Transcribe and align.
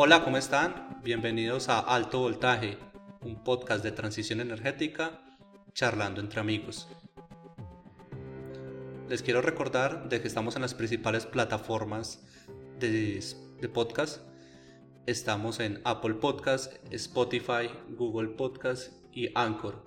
Hola, 0.00 0.22
¿cómo 0.22 0.36
están? 0.36 1.00
Bienvenidos 1.02 1.68
a 1.68 1.80
Alto 1.80 2.20
Voltaje, 2.20 2.78
un 3.20 3.42
podcast 3.42 3.82
de 3.82 3.90
transición 3.90 4.40
energética 4.40 5.20
charlando 5.74 6.20
entre 6.20 6.38
amigos. 6.38 6.86
Les 9.08 9.24
quiero 9.24 9.42
recordar 9.42 10.08
de 10.08 10.20
que 10.20 10.28
estamos 10.28 10.54
en 10.54 10.62
las 10.62 10.74
principales 10.74 11.26
plataformas 11.26 12.24
de, 12.78 13.20
podcast. 13.74 14.22
Estamos 15.06 15.58
en 15.58 15.80
Apple 15.84 16.14
Podcast, 16.14 16.74
Spotify, 16.92 17.68
Google 17.88 18.28
Podcast 18.28 18.92
y 19.12 19.32
Anchor. 19.34 19.84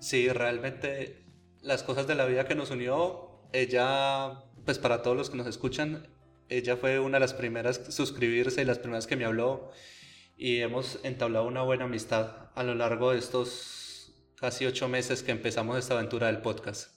Sí, 0.00 0.28
realmente 0.28 1.24
las 1.62 1.82
cosas 1.82 2.06
de 2.06 2.14
la 2.14 2.26
vida 2.26 2.46
que 2.46 2.54
nos 2.54 2.70
unió, 2.70 3.42
ella, 3.52 4.44
pues 4.64 4.78
para 4.78 5.02
todos 5.02 5.16
los 5.16 5.30
que 5.30 5.36
nos 5.36 5.46
escuchan, 5.46 6.08
ella 6.48 6.76
fue 6.76 6.98
una 6.98 7.16
de 7.16 7.20
las 7.20 7.34
primeras 7.34 7.78
a 7.78 7.92
suscribirse 7.92 8.62
y 8.62 8.64
las 8.64 8.78
primeras 8.78 9.06
que 9.06 9.16
me 9.16 9.24
habló 9.24 9.70
y 10.36 10.60
hemos 10.60 10.98
entablado 11.04 11.46
una 11.46 11.62
buena 11.62 11.84
amistad 11.84 12.50
a 12.54 12.62
lo 12.62 12.74
largo 12.74 13.12
de 13.12 13.18
estos 13.18 14.14
casi 14.36 14.64
ocho 14.64 14.88
meses 14.88 15.22
que 15.22 15.32
empezamos 15.32 15.78
esta 15.78 15.94
aventura 15.94 16.28
del 16.28 16.38
podcast. 16.38 16.94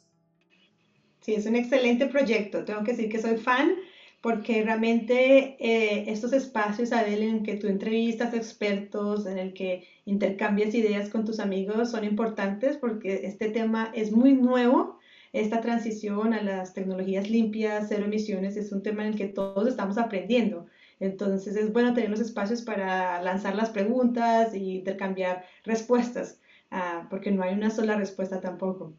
Sí, 1.19 1.35
es 1.35 1.45
un 1.45 1.55
excelente 1.55 2.07
proyecto. 2.07 2.63
Tengo 2.63 2.83
que 2.83 2.91
decir 2.91 3.09
que 3.09 3.21
soy 3.21 3.37
fan 3.37 3.75
porque 4.23 4.63
realmente 4.63 5.57
eh, 5.59 6.05
estos 6.09 6.31
espacios, 6.31 6.93
Adel, 6.93 7.23
en 7.23 7.43
que 7.43 7.57
tú 7.57 7.67
entrevistas 7.67 8.33
expertos, 8.33 9.25
en 9.25 9.37
el 9.37 9.53
que 9.53 9.85
intercambias 10.05 10.73
ideas 10.73 11.09
con 11.09 11.25
tus 11.25 11.41
amigos, 11.41 11.91
son 11.91 12.05
importantes 12.05 12.77
porque 12.77 13.25
este 13.25 13.49
tema 13.49 13.91
es 13.93 14.13
muy 14.13 14.31
nuevo. 14.31 14.97
Esta 15.33 15.59
transición 15.59 16.33
a 16.33 16.41
las 16.41 16.73
tecnologías 16.73 17.29
limpias, 17.29 17.87
cero 17.89 18.05
emisiones, 18.05 18.55
es 18.55 18.71
un 18.71 18.81
tema 18.81 19.05
en 19.05 19.11
el 19.11 19.17
que 19.17 19.27
todos 19.27 19.67
estamos 19.67 19.97
aprendiendo. 19.97 20.67
Entonces 21.01 21.57
es 21.57 21.73
bueno 21.73 21.93
tener 21.93 22.09
los 22.09 22.21
espacios 22.21 22.61
para 22.61 23.21
lanzar 23.21 23.55
las 23.55 23.71
preguntas 23.71 24.55
y 24.55 24.77
intercambiar 24.77 25.43
respuestas, 25.65 26.39
ah, 26.71 27.07
porque 27.09 27.29
no 27.29 27.43
hay 27.43 27.55
una 27.55 27.71
sola 27.71 27.97
respuesta 27.97 28.39
tampoco. 28.39 28.93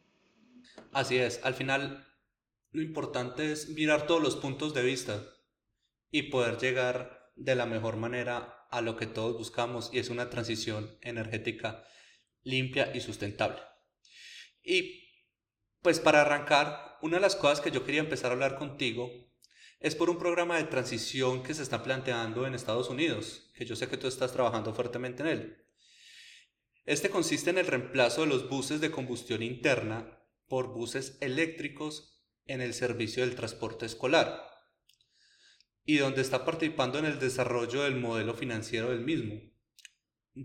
Así 0.93 1.17
es, 1.17 1.41
al 1.43 1.55
final 1.55 2.05
lo 2.75 2.83
importante 2.83 3.53
es 3.53 3.69
mirar 3.69 4.09
todos 4.09 4.21
los 4.21 4.35
puntos 4.35 4.75
de 4.75 4.83
vista 4.83 5.25
y 6.11 6.25
poder 6.25 6.59
llegar 6.59 7.31
de 7.37 7.55
la 7.55 7.67
mejor 7.67 7.97
manera 7.97 8.67
a 8.69 8.81
lo 8.81 8.97
que 8.97 9.07
todos 9.07 9.39
buscamos 9.39 9.91
y 9.93 10.01
es 10.01 10.11
una 10.11 10.29
transición 10.29 10.99
energética 11.01 11.85
limpia 12.43 12.91
y 12.93 13.01
sustentable. 13.01 13.63
Y 14.61 15.09
pues 15.83 16.01
para 16.01 16.23
arrancar, 16.23 16.99
una 17.01 17.19
de 17.19 17.21
las 17.21 17.37
cosas 17.37 17.61
que 17.61 17.71
yo 17.71 17.85
quería 17.85 18.01
empezar 18.01 18.33
a 18.33 18.35
hablar 18.35 18.59
contigo 18.59 19.09
es 19.79 19.95
por 19.95 20.11
un 20.11 20.19
programa 20.19 20.57
de 20.57 20.65
transición 20.65 21.45
que 21.45 21.55
se 21.55 21.63
está 21.63 21.85
planteando 21.85 22.45
en 22.45 22.55
Estados 22.55 22.91
Unidos, 22.91 23.53
que 23.55 23.67
yo 23.67 23.77
sé 23.77 23.87
que 23.87 23.99
tú 23.99 24.09
estás 24.09 24.33
trabajando 24.33 24.75
fuertemente 24.75 25.23
en 25.23 25.29
él. 25.29 25.67
Este 26.87 27.09
consiste 27.09 27.51
en 27.51 27.59
el 27.59 27.69
reemplazo 27.69 28.23
de 28.23 28.27
los 28.27 28.49
buses 28.49 28.81
de 28.81 28.91
combustión 28.91 29.45
interna 29.45 30.19
por 30.49 30.75
buses 30.75 31.19
eléctricos 31.21 32.14
en 32.47 32.61
el 32.61 32.75
servicio 32.75 33.25
del 33.25 33.35
transporte 33.35 33.87
escolar 33.87 34.43
y 35.87 35.99
donde 35.99 36.23
está 36.23 36.45
participando 36.45 36.99
en 36.99 37.05
el 37.05 37.19
desarrollo 37.19 37.83
del 37.83 37.97
modelo 37.97 38.35
financiero 38.35 38.91
del 38.91 39.01
mismo. 39.01 39.35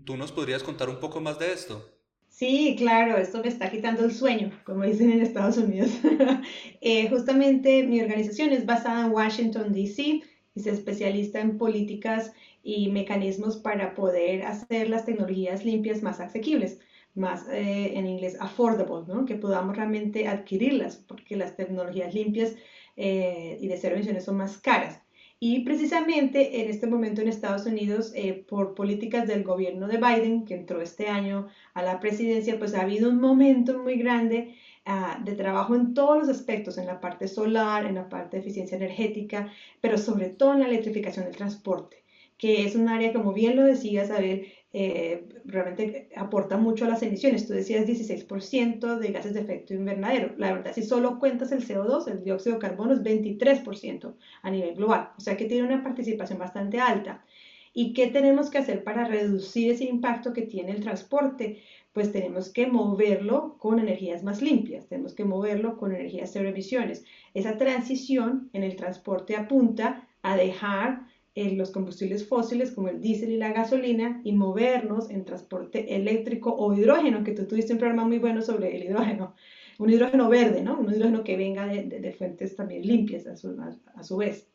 ¿Tú 0.04 0.16
nos 0.16 0.32
podrías 0.32 0.62
contar 0.62 0.88
un 0.88 1.00
poco 1.00 1.20
más 1.20 1.38
de 1.38 1.52
esto? 1.52 2.00
Sí, 2.28 2.74
claro, 2.78 3.16
esto 3.16 3.42
me 3.42 3.48
está 3.48 3.70
quitando 3.70 4.04
el 4.04 4.12
sueño, 4.12 4.52
como 4.64 4.84
dicen 4.84 5.10
en 5.10 5.20
Estados 5.20 5.58
Unidos. 5.58 5.90
Eh, 6.82 7.10
justamente 7.10 7.82
mi 7.82 8.00
organización 8.00 8.52
es 8.52 8.64
basada 8.64 9.04
en 9.04 9.12
Washington, 9.12 9.72
D.C. 9.74 10.22
y 10.54 10.60
se 10.60 10.70
especializa 10.70 11.40
en 11.40 11.58
políticas 11.58 12.32
y 12.62 12.88
mecanismos 12.88 13.58
para 13.58 13.94
poder 13.94 14.44
hacer 14.44 14.88
las 14.88 15.04
tecnologías 15.04 15.64
limpias 15.64 16.02
más 16.02 16.20
asequibles 16.20 16.78
más 17.14 17.48
eh, 17.48 17.92
en 17.96 18.06
inglés 18.06 18.36
affordable, 18.40 19.04
¿no? 19.08 19.24
que 19.26 19.34
podamos 19.34 19.76
realmente 19.76 20.28
adquirirlas, 20.28 20.96
porque 20.96 21.36
las 21.36 21.56
tecnologías 21.56 22.14
limpias 22.14 22.54
eh, 22.96 23.58
y 23.60 23.68
de 23.68 23.76
cero 23.76 23.96
emisiones 23.96 24.24
son 24.24 24.36
más 24.36 24.58
caras. 24.58 25.00
Y 25.42 25.60
precisamente 25.60 26.60
en 26.60 26.68
este 26.68 26.86
momento 26.86 27.22
en 27.22 27.28
Estados 27.28 27.64
Unidos, 27.64 28.12
eh, 28.14 28.44
por 28.46 28.74
políticas 28.74 29.26
del 29.26 29.42
gobierno 29.42 29.88
de 29.88 29.96
Biden, 29.96 30.44
que 30.44 30.54
entró 30.54 30.82
este 30.82 31.08
año 31.08 31.48
a 31.72 31.82
la 31.82 31.98
presidencia, 31.98 32.58
pues 32.58 32.74
ha 32.74 32.82
habido 32.82 33.08
un 33.08 33.20
momento 33.20 33.78
muy 33.78 33.96
grande 33.96 34.54
ah, 34.84 35.18
de 35.24 35.32
trabajo 35.32 35.74
en 35.74 35.94
todos 35.94 36.18
los 36.18 36.28
aspectos, 36.28 36.76
en 36.76 36.86
la 36.86 37.00
parte 37.00 37.26
solar, 37.26 37.86
en 37.86 37.94
la 37.94 38.10
parte 38.10 38.36
de 38.36 38.42
eficiencia 38.42 38.76
energética, 38.76 39.50
pero 39.80 39.96
sobre 39.96 40.28
todo 40.28 40.52
en 40.52 40.60
la 40.60 40.66
electrificación 40.66 41.24
del 41.24 41.36
transporte, 41.36 42.04
que 42.36 42.66
es 42.66 42.74
un 42.74 42.88
área, 42.90 43.14
como 43.14 43.32
bien 43.32 43.56
lo 43.56 43.64
decías, 43.64 44.10
Abel, 44.10 44.52
eh, 44.72 45.28
realmente 45.44 46.10
aporta 46.14 46.56
mucho 46.56 46.84
a 46.84 46.88
las 46.88 47.02
emisiones. 47.02 47.46
Tú 47.46 47.54
decías 47.54 47.86
16% 47.86 48.98
de 48.98 49.12
gases 49.12 49.34
de 49.34 49.40
efecto 49.40 49.74
invernadero. 49.74 50.34
La 50.38 50.52
verdad, 50.52 50.72
si 50.74 50.82
solo 50.82 51.18
cuentas 51.18 51.50
el 51.50 51.66
CO2, 51.66 52.06
el 52.08 52.22
dióxido 52.22 52.54
de 52.54 52.60
carbono 52.60 52.92
es 52.92 53.02
23% 53.02 54.14
a 54.42 54.50
nivel 54.50 54.76
global. 54.76 55.10
O 55.18 55.20
sea 55.20 55.36
que 55.36 55.46
tiene 55.46 55.66
una 55.66 55.82
participación 55.82 56.38
bastante 56.38 56.78
alta. 56.78 57.24
¿Y 57.72 57.92
qué 57.92 58.08
tenemos 58.08 58.50
que 58.50 58.58
hacer 58.58 58.84
para 58.84 59.04
reducir 59.04 59.70
ese 59.70 59.84
impacto 59.84 60.32
que 60.32 60.42
tiene 60.42 60.72
el 60.72 60.80
transporte? 60.80 61.62
Pues 61.92 62.12
tenemos 62.12 62.52
que 62.52 62.66
moverlo 62.66 63.56
con 63.58 63.80
energías 63.80 64.22
más 64.22 64.42
limpias, 64.42 64.86
tenemos 64.88 65.14
que 65.14 65.24
moverlo 65.24 65.76
con 65.76 65.92
energías 65.92 66.30
cero 66.32 66.48
emisiones. 66.48 67.04
Esa 67.34 67.58
transición 67.58 68.50
en 68.52 68.62
el 68.62 68.76
transporte 68.76 69.36
apunta 69.36 70.08
a 70.22 70.36
dejar 70.36 71.09
los 71.34 71.70
combustibles 71.70 72.26
fósiles 72.26 72.72
como 72.72 72.88
el 72.88 73.00
diésel 73.00 73.32
y 73.32 73.36
la 73.36 73.52
gasolina 73.52 74.20
y 74.24 74.32
movernos 74.32 75.10
en 75.10 75.24
transporte 75.24 75.94
eléctrico 75.94 76.54
o 76.54 76.74
hidrógeno, 76.74 77.24
que 77.24 77.32
tú 77.32 77.46
tuviste 77.46 77.72
un 77.72 77.78
programa 77.78 78.04
muy 78.04 78.18
bueno 78.18 78.42
sobre 78.42 78.76
el 78.76 78.84
hidrógeno, 78.84 79.34
un 79.78 79.90
hidrógeno 79.90 80.28
verde, 80.28 80.62
¿no? 80.62 80.78
Un 80.78 80.92
hidrógeno 80.92 81.24
que 81.24 81.36
venga 81.36 81.66
de, 81.66 82.12
fuentes 82.12 82.56
también 82.56 82.86
limpias 82.86 83.26
a 83.26 83.36
su, 83.36 83.56
a 83.94 84.02
su 84.02 84.16
vez. 84.16 84.50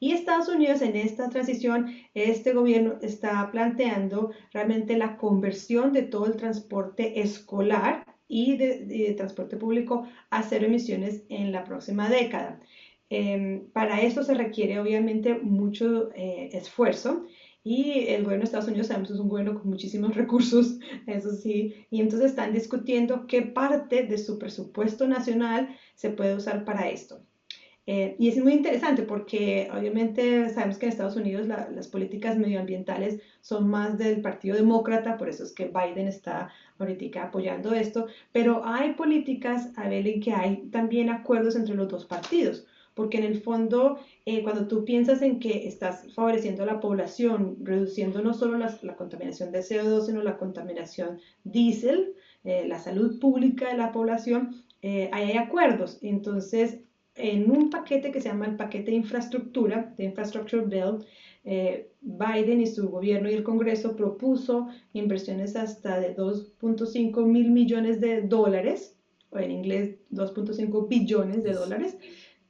Y 0.00 0.12
Estados 0.12 0.48
Unidos 0.48 0.80
en 0.82 0.94
esta 0.94 1.28
transición, 1.28 1.92
este 2.14 2.52
gobierno 2.52 2.98
está 3.02 3.50
planteando 3.50 4.30
realmente 4.52 4.96
la 4.96 5.16
conversión 5.16 5.92
de 5.92 6.02
todo 6.02 6.26
el 6.26 6.36
transporte 6.36 7.20
escolar 7.20 8.06
y 8.28 8.56
de, 8.56 9.14
transporte 9.16 9.56
público 9.56 10.06
a 10.30 10.42
cero 10.42 10.66
emisiones 10.66 11.24
en 11.28 11.50
la 11.50 11.64
próxima 11.64 12.08
década. 12.08 12.60
Em, 13.10 13.70
para 13.72 14.02
esto 14.02 14.22
se 14.22 14.34
requiere 14.34 14.78
obviamente 14.78 15.34
mucho 15.34 16.10
eh, 16.14 16.50
esfuerzo 16.52 17.24
y 17.64 18.06
el 18.08 18.22
gobierno 18.22 18.42
de 18.42 18.44
Estados 18.44 18.68
Unidos 18.68 18.88
sabemos 18.88 19.10
es 19.10 19.18
un 19.18 19.28
gobierno 19.28 19.54
con 19.54 19.70
muchísimos 19.70 20.14
recursos, 20.16 20.78
eso 21.06 21.32
sí, 21.32 21.86
y 21.90 22.00
entonces 22.00 22.30
están 22.30 22.52
discutiendo 22.52 23.26
qué 23.26 23.42
parte 23.42 24.02
de 24.02 24.18
su 24.18 24.38
presupuesto 24.38 25.08
nacional 25.08 25.68
se 25.94 26.10
puede 26.10 26.34
usar 26.36 26.64
para 26.64 26.88
esto. 26.88 27.22
Eh, 27.86 28.16
y 28.18 28.28
es 28.28 28.36
muy 28.36 28.52
interesante 28.52 29.02
porque 29.02 29.70
obviamente 29.74 30.50
sabemos 30.50 30.76
que 30.76 30.84
en 30.84 30.92
Estados 30.92 31.16
Unidos 31.16 31.46
las 31.46 31.88
políticas 31.88 32.36
medioambientales 32.36 33.22
son 33.40 33.70
más 33.70 33.96
del 33.96 34.20
Partido 34.20 34.56
Demócrata, 34.56 35.16
por 35.16 35.30
eso 35.30 35.42
es 35.42 35.54
que 35.54 35.72
Biden 35.72 36.06
está 36.06 36.50
ahorita 36.78 37.22
apoyando 37.22 37.72
esto, 37.72 38.06
pero 38.30 38.62
hay 38.66 38.92
políticas, 38.92 39.70
a 39.76 39.88
ver, 39.88 40.06
en 40.06 40.20
que 40.20 40.32
hay 40.34 40.68
también 40.70 41.08
acuerdos 41.08 41.56
entre 41.56 41.74
los 41.74 41.88
dos 41.88 42.04
partidos 42.04 42.66
porque 42.98 43.16
en 43.16 43.24
el 43.24 43.40
fondo, 43.40 43.96
eh, 44.26 44.42
cuando 44.42 44.68
tú 44.68 44.84
piensas 44.84 45.22
en 45.22 45.38
que 45.38 45.66
estás 45.66 46.12
favoreciendo 46.14 46.64
a 46.64 46.66
la 46.66 46.80
población, 46.80 47.56
reduciendo 47.62 48.20
no 48.20 48.34
solo 48.34 48.58
la, 48.58 48.96
contaminación 48.96 49.52
de 49.52 49.60
CO2, 49.60 50.06
sino 50.06 50.22
la 50.22 50.36
contaminación 50.36 51.20
diésel, 51.44 52.14
eh, 52.44 52.66
la 52.68 52.78
salud 52.78 53.18
pública 53.20 53.70
de 53.70 53.78
la 53.78 53.92
población, 53.92 54.64
ahí 54.82 55.30
hay 55.30 55.36
acuerdos. 55.36 55.98
Entonces, 56.02 56.80
en 57.18 57.50
un 57.50 57.70
paquete 57.70 58.10
que 58.10 58.20
se 58.20 58.28
llama 58.28 58.46
el 58.46 58.56
paquete 58.56 58.90
de 58.90 58.96
infraestructura, 58.96 59.94
de 59.96 60.04
Infrastructure 60.04 60.64
Bill, 60.64 61.04
eh, 61.44 61.90
Biden 62.00 62.60
y 62.60 62.66
su 62.66 62.88
gobierno 62.88 63.30
y 63.30 63.34
el 63.34 63.42
Congreso 63.42 63.96
propuso 63.96 64.68
inversiones 64.92 65.56
hasta 65.56 65.98
de 65.98 66.16
2.5 66.16 67.24
mil 67.24 67.50
millones 67.50 68.00
de 68.00 68.22
dólares, 68.22 68.96
o 69.30 69.38
en 69.38 69.50
inglés 69.50 69.96
2.5 70.10 70.88
billones 70.88 71.42
de 71.42 71.52
dólares, 71.52 71.96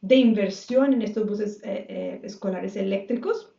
de 0.01 0.17
inversión 0.17 0.93
en 0.93 1.03
estos 1.03 1.27
buses 1.27 1.61
eh, 1.65 1.87
eh, 1.89 2.21
escolares 2.23 2.77
eléctricos. 2.77 3.53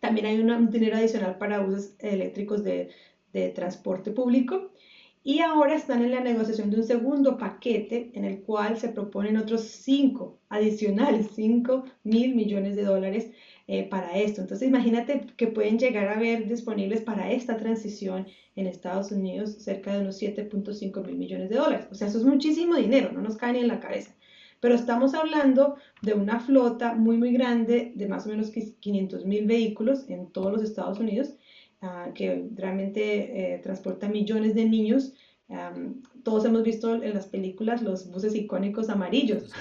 También 0.00 0.26
hay 0.26 0.38
un 0.38 0.70
dinero 0.70 0.96
adicional 0.96 1.38
para 1.38 1.60
buses 1.60 1.96
eléctricos 1.98 2.62
de, 2.62 2.90
transporte 3.54 4.12
público 4.12 4.72
y 5.22 5.40
ahora 5.40 5.74
están 5.74 6.02
en 6.02 6.12
la 6.12 6.20
negociación 6.20 6.70
de 6.70 6.78
un 6.78 6.84
segundo 6.84 7.36
paquete 7.36 8.10
en 8.14 8.24
el 8.24 8.40
cual 8.40 8.78
se 8.78 8.88
proponen 8.88 9.36
otros 9.36 9.60
cinco 9.60 10.38
adicionales, 10.48 11.32
5 11.34 11.84
mil 12.04 12.34
millones 12.34 12.76
de 12.76 12.84
dólares 12.84 13.30
eh, 13.66 13.86
para 13.90 14.16
esto. 14.16 14.40
Entonces 14.40 14.66
imagínate 14.68 15.26
que 15.36 15.48
pueden 15.48 15.78
llegar 15.78 16.08
a 16.08 16.14
haber 16.14 16.48
disponibles 16.48 17.02
para 17.02 17.30
esta 17.30 17.58
transición 17.58 18.26
en 18.54 18.66
Estados 18.66 19.12
Unidos 19.12 19.56
cerca 19.58 19.92
de 19.92 20.00
unos 20.00 20.22
7.5 20.22 21.04
mil 21.04 21.16
millones 21.16 21.50
de 21.50 21.56
dólares. 21.56 21.88
O 21.90 21.94
sea, 21.94 22.08
eso 22.08 22.16
es 22.16 22.24
muchísimo 22.24 22.76
dinero, 22.76 23.12
no 23.12 23.20
nos 23.20 23.36
cae 23.36 23.52
ni 23.52 23.58
en 23.58 23.68
la 23.68 23.80
cabeza. 23.80 24.16
Pero 24.60 24.74
estamos 24.74 25.14
hablando 25.14 25.76
de 26.02 26.14
una 26.14 26.40
flota 26.40 26.94
muy, 26.94 27.18
muy 27.18 27.32
grande 27.32 27.92
de 27.94 28.08
más 28.08 28.26
o 28.26 28.30
menos 28.30 28.50
500 28.50 29.24
mil 29.24 29.46
vehículos 29.46 30.08
en 30.08 30.30
todos 30.32 30.52
los 30.52 30.62
Estados 30.62 30.98
Unidos 30.98 31.36
Ah, 31.82 32.10
que 32.14 32.48
realmente 32.54 33.54
eh, 33.54 33.58
transporta 33.58 34.08
millones 34.08 34.54
de 34.54 34.64
niños. 34.64 35.14
todos 36.24 36.44
hemos 36.44 36.62
visto 36.64 36.94
en 36.94 37.14
las 37.14 37.26
películas 37.26 37.82
los 37.82 38.10
buses 38.10 38.34
icónicos 38.34 38.88
amarillos. 38.88 39.52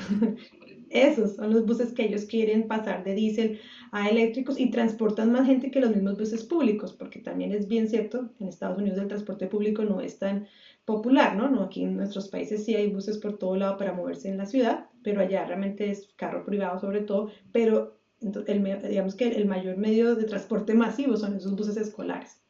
Esos 0.90 1.36
son 1.36 1.52
los 1.52 1.66
buses 1.66 1.94
que 1.94 2.06
ellos 2.06 2.26
quieren 2.26 2.68
pasar 2.68 3.04
de 3.04 3.14
diésel 3.14 3.60
a 3.92 4.10
eléctricos 4.10 4.60
y 4.60 4.72
transportan 4.72 5.32
más 5.32 5.46
gente 5.46 5.72
que 5.72 5.80
los 5.80 5.92
mismos 5.92 6.18
buses 6.18 6.44
públicos, 6.44 6.94
porque 6.94 7.20
también 7.20 7.52
es 7.52 7.68
bien 7.68 7.88
cierto, 7.88 8.30
en 8.40 8.48
Estados 8.48 8.78
Unidos 8.78 9.00
el 9.00 9.08
transporte 9.08 9.48
público 9.48 9.84
no 9.84 10.02
es 10.02 10.20
tan 10.20 10.48
popular, 10.86 11.36
¿no? 11.36 11.50
no 11.50 11.64
aquí 11.64 11.84
en 11.84 11.98
nuestros 11.98 12.30
países 12.30 12.64
sí 12.64 12.76
hay 12.76 12.88
buses 12.88 13.18
por 13.18 13.38
todo 13.38 13.56
lado 13.56 13.78
para 13.78 13.94
moverse 13.94 14.30
en 14.30 14.38
la 14.38 14.46
ciudad, 14.46 14.88
pero 15.04 15.22
allá 15.22 15.46
realmente 15.46 15.90
es 15.90 16.10
carro 16.16 16.46
privado 16.46 16.80
sobre 16.80 17.02
todo, 17.02 17.32
pero 17.52 17.98
el, 18.22 18.82
digamos 18.88 19.16
que 19.16 19.30
el 19.30 19.46
mayor 19.46 19.78
medio 19.78 20.16
de 20.16 20.26
transporte 20.26 20.74
masivo 20.74 21.18
son 21.18 21.36
esos 21.36 21.56
buses 21.56 21.78
escolares. 21.78 22.42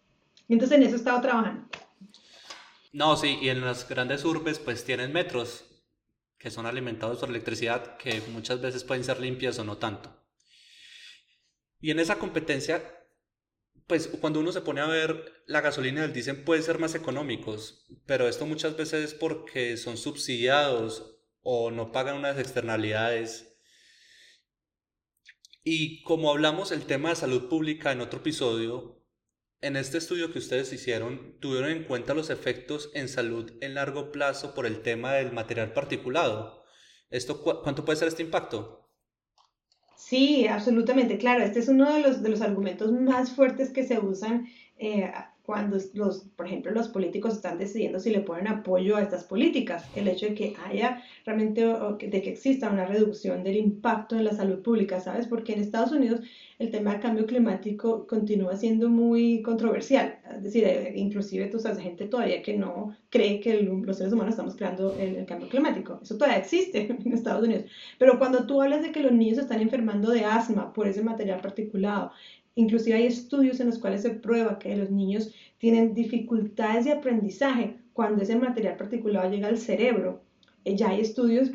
Entonces 0.49 0.77
en 0.77 0.83
eso 0.83 0.95
he 0.95 0.97
estado 0.97 1.21
trabajando. 1.21 1.67
No, 2.93 3.17
sí, 3.17 3.37
y 3.41 3.49
en 3.49 3.61
las 3.61 3.87
grandes 3.87 4.23
urbes 4.23 4.59
pues 4.59 4.83
tienen 4.83 5.11
metros 5.11 5.74
que 6.37 6.51
son 6.51 6.65
alimentados 6.65 7.19
por 7.19 7.29
electricidad 7.29 7.97
que 7.97 8.21
muchas 8.31 8.61
veces 8.61 8.83
pueden 8.83 9.03
ser 9.03 9.19
limpias 9.19 9.59
o 9.59 9.63
no 9.63 9.77
tanto. 9.77 10.23
Y 11.79 11.91
en 11.91 11.99
esa 11.99 12.17
competencia, 12.17 12.83
pues 13.87 14.07
cuando 14.07 14.39
uno 14.39 14.51
se 14.51 14.61
pone 14.61 14.81
a 14.81 14.87
ver 14.87 15.43
la 15.47 15.61
gasolina 15.61 16.01
y 16.01 16.05
el 16.05 16.13
diésel 16.13 16.43
pueden 16.43 16.63
ser 16.63 16.79
más 16.79 16.95
económicos, 16.95 17.85
pero 18.05 18.27
esto 18.27 18.45
muchas 18.45 18.75
veces 18.75 19.03
es 19.05 19.13
porque 19.13 19.77
son 19.77 19.97
subsidiados 19.97 21.19
o 21.41 21.71
no 21.71 21.91
pagan 21.91 22.17
unas 22.17 22.39
externalidades 22.39 23.55
y 25.67 26.03
como 26.03 26.29
hablamos 26.29 26.71
el 26.71 26.85
tema 26.85 27.09
de 27.09 27.15
salud 27.15 27.49
pública 27.49 27.91
en 27.91 27.99
otro 27.99 28.19
episodio, 28.19 28.94
en 29.61 29.75
este 29.75 29.97
estudio 29.97 30.31
que 30.31 30.39
ustedes 30.39 30.71
hicieron, 30.73 31.37
tuvieron 31.39 31.71
en 31.71 31.83
cuenta 31.83 32.13
los 32.13 32.29
efectos 32.29 32.91
en 32.93 33.07
salud 33.09 33.51
en 33.61 33.73
largo 33.73 34.11
plazo 34.11 34.53
por 34.53 34.65
el 34.65 34.81
tema 34.81 35.13
del 35.13 35.31
material 35.31 35.73
particulado. 35.73 36.63
¿Esto, 37.09 37.41
¿Cuánto 37.41 37.85
puede 37.85 37.97
ser 37.97 38.07
este 38.07 38.23
impacto? 38.23 38.89
Sí, 39.95 40.47
absolutamente, 40.47 41.17
claro. 41.17 41.43
Este 41.43 41.59
es 41.59 41.67
uno 41.67 41.91
de 41.91 42.01
los, 42.01 42.21
de 42.21 42.29
los 42.29 42.41
argumentos 42.41 42.91
más 42.91 43.31
fuertes 43.31 43.71
que 43.71 43.83
se 43.83 43.99
usan 43.99 44.47
eh, 44.77 45.11
cuando 45.45 45.77
los, 45.93 46.25
por 46.35 46.47
ejemplo, 46.47 46.71
los 46.71 46.89
políticos 46.89 47.35
están 47.35 47.57
decidiendo 47.57 47.99
si 47.99 48.09
le 48.09 48.21
ponen 48.21 48.47
apoyo 48.47 48.97
a 48.97 49.01
estas 49.01 49.23
políticas, 49.23 49.85
el 49.95 50.07
hecho 50.07 50.27
de 50.27 50.33
que 50.33 50.53
haya 50.65 51.03
realmente, 51.25 51.61
de 51.63 52.21
que 52.21 52.31
exista 52.31 52.69
una 52.69 52.85
reducción 52.85 53.43
del 53.43 53.57
impacto 53.57 54.15
en 54.15 54.25
la 54.25 54.33
salud 54.33 54.61
pública, 54.61 54.99
¿sabes? 54.99 55.27
Porque 55.27 55.53
en 55.53 55.61
Estados 55.61 55.91
Unidos 55.91 56.21
el 56.57 56.71
tema 56.71 56.91
del 56.91 57.01
cambio 57.01 57.25
climático 57.25 58.07
continúa 58.07 58.55
siendo 58.55 58.89
muy 58.89 59.41
controversial, 59.41 60.19
es 60.35 60.43
decir, 60.43 60.63
eh, 60.63 60.93
inclusive 60.95 61.47
tú 61.47 61.59
sabes, 61.59 61.79
gente 61.79 62.05
todavía 62.05 62.41
que 62.41 62.57
no 62.57 62.95
cree 63.09 63.41
que 63.41 63.61
los 63.61 63.97
seres 63.97 64.13
humanos 64.13 64.33
estamos 64.33 64.55
creando 64.55 64.95
el, 64.97 65.15
el 65.15 65.25
cambio 65.25 65.49
climático, 65.49 65.99
eso 66.01 66.17
todavía 66.17 66.39
existe 66.39 66.87
en 67.05 67.13
Estados 67.13 67.43
Unidos, 67.43 67.65
pero 67.99 68.17
cuando 68.17 68.45
tú 68.47 68.61
hablas 68.61 68.83
de 68.83 68.93
que 68.93 69.01
los 69.01 69.11
niños 69.11 69.37
están 69.37 69.61
enfermando 69.61 70.11
de 70.11 70.23
asma 70.23 70.71
por 70.71 70.87
ese 70.87 71.03
material 71.03 71.41
particulado, 71.41 72.11
Inclusive 72.55 72.95
hay 72.95 73.05
estudios 73.07 73.59
en 73.59 73.67
los 73.67 73.79
cuales 73.79 74.01
se 74.01 74.11
prueba 74.11 74.59
que 74.59 74.75
los 74.75 74.89
niños 74.89 75.33
tienen 75.57 75.93
dificultades 75.93 76.85
de 76.85 76.93
aprendizaje 76.93 77.75
cuando 77.93 78.23
ese 78.23 78.35
material 78.37 78.77
particulado 78.77 79.29
llega 79.29 79.47
al 79.49 79.57
cerebro. 79.57 80.21
Eh, 80.63 80.75
ya 80.75 80.89
hay 80.89 81.01
estudios, 81.01 81.51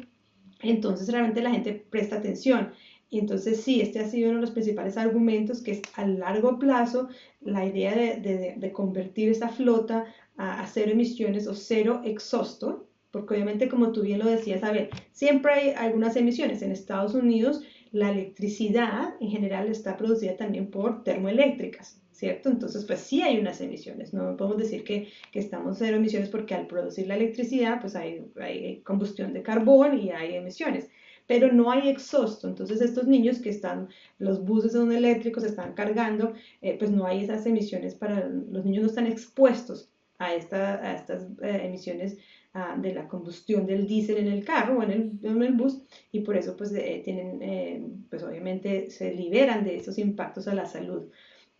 entonces 0.62 1.11
realmente 1.11 1.43
la 1.43 1.50
gente 1.50 1.85
presta 1.91 2.17
atención. 2.17 2.73
Y 3.08 3.19
entonces 3.19 3.62
sí, 3.62 3.81
este 3.81 3.99
ha 3.99 4.08
sido 4.08 4.29
uno 4.29 4.38
de 4.38 4.43
los 4.43 4.52
principales 4.52 4.97
argumentos, 4.97 5.62
que 5.62 5.73
es 5.73 5.82
a 5.94 6.06
largo 6.06 6.58
plazo 6.58 7.08
la 7.41 7.67
idea 7.67 7.94
de, 7.97 8.73
convertir 8.73 9.31
esa 9.31 9.49
flota 9.49 10.05
a, 10.37 10.62
a, 10.62 10.67
cero 10.67 10.93
emisiones 10.93 11.49
o 11.49 11.55
cero 11.55 12.02
exhausto, 12.05 12.87
porque 13.11 13.35
obviamente 13.35 13.69
como 13.69 13.91
tú 13.91 14.02
bien 14.02 14.20
lo 14.20 14.26
decías, 14.26 14.62
a 14.62 14.73
siempre 15.12 15.52
hay 15.52 15.70
algunas 15.70 16.14
emisiones. 16.14 16.62
En 16.62 16.70
Estados 16.70 17.14
Unidos 17.14 17.62
la 17.92 18.10
electricidad 18.10 19.14
en 19.20 19.31
general 19.31 19.69
está 19.69 19.96
producida 19.96 20.37
también 20.37 20.70
por 20.70 21.02
termoeléctricas, 21.02 22.00
¿cierto? 22.12 22.48
Entonces, 22.48 22.84
pues 22.84 23.00
sí 23.00 23.22
hay 23.22 23.38
unas 23.38 23.60
emisiones, 23.60 24.14
no 24.14 24.37
podemos 24.37 24.58
decir 24.58 24.84
que, 24.84 25.08
que 25.32 25.40
estamos 25.40 25.78
cero 25.78 25.97
emisiones 25.97 26.28
porque 26.28 26.54
al 26.54 26.66
producir 26.66 27.06
la 27.06 27.16
electricidad, 27.16 27.80
pues 27.80 27.97
hay, 27.97 28.82
combustión 28.85 29.32
de 29.32 29.42
carbón 29.42 29.99
y 29.99 30.11
hay 30.11 30.37
emisiones 30.37 30.88
pero 31.26 31.52
no 31.52 31.70
hay 31.70 31.88
exhausto. 31.88 32.49
Entonces 32.49 32.80
estos 32.80 33.06
niños 33.06 33.38
que 33.38 33.50
están, 33.50 33.88
los 34.18 34.44
buses 34.44 34.73
son 34.73 34.90
eléctricos, 34.90 35.44
están 35.44 35.75
cargando, 35.75 36.32
eh, 36.61 36.76
pues 36.76 36.90
no 36.90 37.06
hay 37.06 37.23
esas 37.23 37.47
emisiones 37.47 37.94
para, 37.94 38.28
los 38.28 38.64
niños 38.64 38.82
no 38.82 38.88
están 38.88 39.06
expuestos 39.06 39.92
a, 40.18 40.35
esta, 40.35 40.85
a 40.85 40.94
estas 40.97 41.28
eh, 41.40 41.61
emisiones 41.62 42.18
Ah, 42.52 42.76
de 42.76 42.92
la 42.92 43.07
combustión 43.07 43.64
del 43.64 43.87
diésel 43.87 44.19
en 44.19 44.26
el 44.26 44.45
carro 44.45 44.78
o 44.78 44.83
en 44.83 44.90
el, 44.90 45.19
en 45.23 45.40
el 45.40 45.52
bus 45.52 45.83
y 46.11 46.21
por 46.23 46.37
eso 46.37 46.57
pues 46.57 46.73
eh, 46.73 47.00
tienen, 47.04 47.40
eh, 47.42 47.80
pues 48.11 48.25
obviamente 48.25 48.90
se 48.90 49.14
liberan 49.14 49.62
de 49.62 49.76
esos 49.76 49.99
impactos 49.99 50.49
a 50.49 50.54
la 50.54 50.66
salud. 50.66 51.12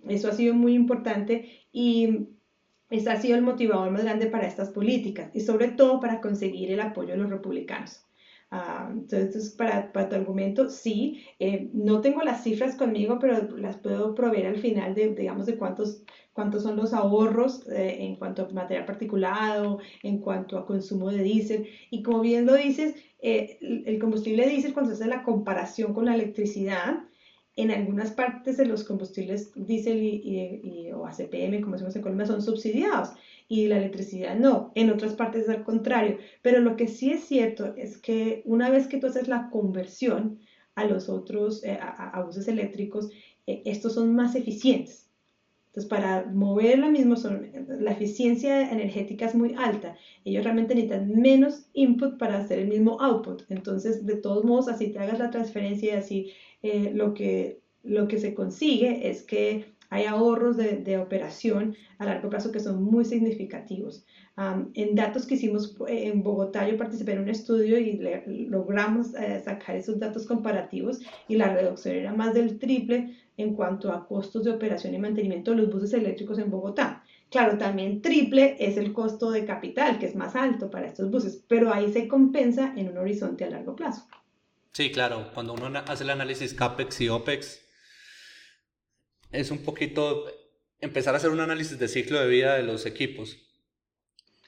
Eso 0.09 0.28
ha 0.28 0.32
sido 0.32 0.52
muy 0.54 0.75
importante 0.75 1.49
y 1.73 2.26
ese 2.90 3.09
ha 3.09 3.20
sido 3.20 3.37
el 3.37 3.42
motivador 3.42 3.92
más 3.92 4.02
grande 4.02 4.26
para 4.26 4.49
estas 4.49 4.70
políticas 4.70 5.30
y 5.32 5.42
sobre 5.42 5.68
todo 5.68 6.00
para 6.00 6.20
conseguir 6.20 6.73
el 6.73 6.80
apoyo 6.80 7.12
de 7.12 7.18
los 7.18 7.30
republicanos. 7.30 8.04
Ah, 8.52 8.88
entonces, 8.92 9.50
para, 9.50 9.92
para, 9.92 10.09
tu 10.09 10.16
argumento, 10.16 10.69
sí, 10.69 11.25
eh, 11.38 11.71
no 11.73 12.00
tengo 12.00 12.23
las 12.23 12.42
cifras 12.42 12.75
conmigo, 12.75 13.19
pero 13.21 13.57
las 13.57 13.76
puedo 13.76 14.12
proveer 14.14 14.47
al 14.47 14.59
final 14.59 14.95
de, 14.95 15.14
digamos, 15.14 15.47
de 15.47 15.57
cuántos 15.57 16.02
cuántos 16.33 16.62
son 16.62 16.76
los 16.76 16.92
ahorros 16.95 17.66
eh, 17.69 17.99
en 18.00 18.16
cuanto 18.16 18.42
a 18.42 18.49
material 18.49 18.87
particulado, 18.87 19.78
en 20.02 20.19
cuanto 20.19 20.59
a 20.59 20.66
consumo 20.66 21.11
de 21.11 21.23
diésel. 21.23 21.69
Y 21.90 22.02
como 22.02 22.21
bien 22.21 22.47
lo 22.47 22.54
dices, 22.54 22.95
eh, 23.21 23.59
el 23.61 23.99
combustible 23.99 24.49
diésel, 24.49 24.73
cuando 24.73 24.90
se 24.95 25.02
hace 25.02 25.11
la 25.11 25.23
comparación 25.23 25.92
con 25.92 26.07
la 26.07 26.14
electricidad, 26.14 27.04
en 27.57 27.71
algunas 27.71 28.12
partes 28.12 28.57
de 28.57 28.66
los 28.66 28.85
combustibles 28.85 29.50
diésel 29.54 29.99
y, 30.02 30.90
o 30.92 31.07
ACPM, 31.07 31.61
como 31.61 31.75
decimos 31.75 31.97
en 31.97 32.02
Colombia, 32.02 32.26
son 32.26 32.42
subsidiados 32.42 33.11
y 33.49 33.66
la 33.66 33.78
electricidad 33.78 34.37
no. 34.37 34.73
En 34.75 34.90
otras 34.90 35.14
partes 35.14 35.42
es 35.42 35.49
al 35.49 35.64
contrario. 35.64 36.19
Pero 36.42 36.61
lo 36.61 36.76
que 36.76 36.87
sí 36.87 37.11
es 37.11 37.25
cierto 37.25 37.75
es 37.76 37.99
que 37.99 38.42
una 38.45 38.71
vez 38.71 38.87
que 38.87 38.99
tú 38.99 39.09
haces 39.09 39.28
la 39.28 39.50
conversión 39.50 40.38
a 40.75 40.85
los 40.85 41.09
otros, 41.09 41.62
eh, 41.64 41.76
a, 41.80 42.23
buses 42.23 42.49
eléctricos, 42.49 43.11
estos 43.47 43.95
son 43.95 44.14
más 44.14 44.35
eficientes. 44.37 45.11
Entonces, 45.71 45.88
para 45.88 46.26
mover 46.26 46.78
lo 46.78 46.90
mismo, 46.90 47.14
son, 47.14 47.49
la 47.69 47.92
eficiencia 47.92 48.73
energética 48.73 49.26
es 49.26 49.37
muy 49.37 49.54
alta. 49.57 49.95
Ellos 50.25 50.42
realmente 50.42 50.75
necesitan 50.75 51.09
menos 51.21 51.64
input 51.75 52.19
para 52.19 52.38
hacer 52.38 52.59
el 52.59 52.66
mismo 52.66 53.00
output. 53.00 53.42
Entonces, 53.49 54.04
de 54.04 54.16
todos 54.16 54.42
modos, 54.42 54.66
así 54.66 54.88
te 54.88 54.99
hagas 54.99 55.21
la 55.21 55.30
transferencia 55.30 55.92
y 55.92 55.97
así 55.97 56.33
eh, 56.62 56.92
lo, 56.94 57.14
que, 57.14 57.60
lo 57.82 58.08
que 58.08 58.18
se 58.18 58.34
consigue 58.34 59.08
es 59.08 59.22
que 59.22 59.66
hay 59.90 60.04
ahorros 60.04 60.56
de, 60.56 60.76
de, 60.76 60.98
operación 60.98 61.74
a 61.98 62.04
largo 62.04 62.30
plazo 62.30 62.52
que 62.52 62.60
son 62.60 62.82
muy 62.82 63.04
significativos. 63.04 64.06
en 64.74 64.94
datos 64.94 65.26
que 65.26 65.34
hicimos 65.34 65.76
eh, 65.88 66.06
en 66.06 66.22
Bogotá, 66.22 66.68
yo 66.68 66.76
participé 66.76 67.12
en 67.12 67.20
un 67.20 67.28
estudio 67.28 67.78
y 67.78 67.98
logramos 68.48 69.14
eh, 69.14 69.42
sacar 69.44 69.76
esos 69.76 69.98
datos 69.98 70.26
comparativos 70.26 71.00
y 71.28 71.34
la 71.36 71.52
reducción 71.52 71.96
era 71.96 72.14
más 72.14 72.32
del 72.34 72.58
triple 72.58 73.16
en 73.36 73.54
cuanto 73.54 73.92
a 73.92 74.06
costos 74.06 74.44
de 74.44 74.52
operación 74.52 74.94
y 74.94 74.98
mantenimiento 74.98 75.50
de 75.50 75.58
los 75.58 75.72
buses 75.72 75.92
eléctricos 75.92 76.38
en 76.38 76.50
Bogotá. 76.50 77.02
Claro, 77.30 77.58
también 77.58 78.00
triple 78.00 78.56
es 78.58 78.76
el 78.76 78.92
costo 78.92 79.30
de 79.30 79.44
capital, 79.44 79.98
que 79.98 80.06
es 80.06 80.16
más 80.16 80.34
alto 80.36 80.70
para 80.70 80.86
estos 80.86 81.10
buses, 81.10 81.44
pero 81.48 81.72
ahí 81.72 81.92
se 81.92 82.08
compensa 82.08 82.74
en 82.76 82.88
un 82.88 82.98
horizonte 82.98 83.44
a 83.44 83.50
largo 83.50 83.76
plazo. 83.76 84.06
Sí, 84.72 84.92
claro, 84.92 85.30
cuando 85.34 85.54
uno 85.54 85.66
hace 85.86 86.04
el 86.04 86.10
análisis 86.10 86.54
CAPEX 86.54 87.00
y 87.00 87.08
OPEX, 87.08 87.60
es 89.32 89.50
un 89.50 89.58
poquito 89.58 90.26
empezar 90.80 91.14
a 91.14 91.18
hacer 91.18 91.30
un 91.30 91.40
análisis 91.40 91.78
de 91.78 91.88
ciclo 91.88 92.20
de 92.20 92.28
vida 92.28 92.56
de 92.56 92.62
los 92.62 92.86
equipos. 92.86 93.38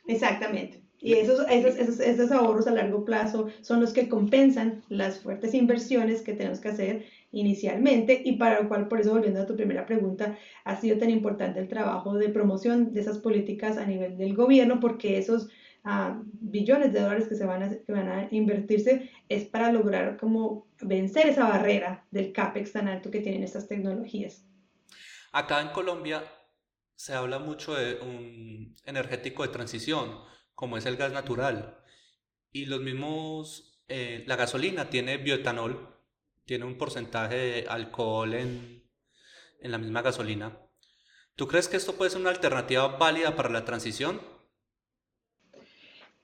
Exactamente. 0.06 0.82
Y 1.00 1.14
esos, 1.14 1.44
esos, 1.50 1.76
esos, 1.76 1.98
esos, 1.98 2.30
ahorros 2.30 2.68
a 2.68 2.70
largo 2.70 3.04
plazo 3.04 3.48
son 3.60 3.80
los 3.80 3.92
que 3.92 4.08
compensan 4.08 4.84
las 4.88 5.18
fuertes 5.18 5.52
inversiones 5.52 6.22
que 6.22 6.32
tenemos 6.32 6.60
que 6.60 6.68
hacer 6.68 7.06
inicialmente 7.32 8.22
y 8.24 8.36
para 8.36 8.62
lo 8.62 8.68
cual, 8.68 8.86
por 8.86 9.00
eso 9.00 9.10
volviendo 9.10 9.42
a 9.42 9.46
tu 9.46 9.56
primera 9.56 9.84
pregunta, 9.84 10.38
ha 10.62 10.80
sido 10.80 10.98
tan 10.98 11.10
importante 11.10 11.58
el 11.58 11.66
trabajo 11.66 12.14
de 12.14 12.28
promoción 12.28 12.92
de 12.92 13.00
esas 13.00 13.18
políticas 13.18 13.78
a 13.78 13.86
nivel 13.86 14.16
del 14.16 14.34
gobierno 14.34 14.78
porque 14.78 15.18
esos 15.18 15.48
uh, 15.84 16.22
billones 16.24 16.92
de 16.92 17.00
dólares 17.00 17.28
que 17.28 17.34
se 17.34 17.44
van 17.44 17.62
a, 17.62 17.70
que 17.70 17.92
van 17.92 18.08
a 18.08 18.28
invertirse 18.30 19.10
es 19.28 19.44
para 19.44 19.72
lograr 19.72 20.16
como 20.16 20.68
vencer 20.80 21.26
esa 21.26 21.48
barrera 21.48 22.06
del 22.10 22.32
CAPEX 22.32 22.72
tan 22.72 22.88
alto 22.88 23.10
que 23.10 23.20
tienen 23.20 23.42
estas 23.42 23.68
tecnologías. 23.68 24.44
Acá 25.32 25.60
en 25.60 25.68
Colombia 25.68 26.22
se 26.94 27.14
habla 27.14 27.38
mucho 27.38 27.74
de 27.74 27.94
un 28.00 28.76
energético 28.84 29.42
de 29.42 29.48
transición, 29.48 30.20
como 30.54 30.76
es 30.76 30.86
el 30.86 30.96
gas 30.96 31.12
natural. 31.12 31.78
Y 32.52 32.66
los 32.66 32.80
mismos, 32.80 33.82
eh, 33.88 34.24
la 34.26 34.36
gasolina 34.36 34.90
tiene 34.90 35.16
bioetanol, 35.16 35.96
tiene 36.44 36.64
un 36.64 36.76
porcentaje 36.76 37.36
de 37.36 37.66
alcohol 37.68 38.34
en, 38.34 38.84
en 39.60 39.70
la 39.70 39.78
misma 39.78 40.02
gasolina. 40.02 40.58
¿Tú 41.34 41.48
crees 41.48 41.66
que 41.66 41.78
esto 41.78 41.94
puede 41.94 42.10
ser 42.10 42.20
una 42.20 42.30
alternativa 42.30 42.86
válida 42.98 43.34
para 43.34 43.48
la 43.48 43.64
transición? 43.64 44.20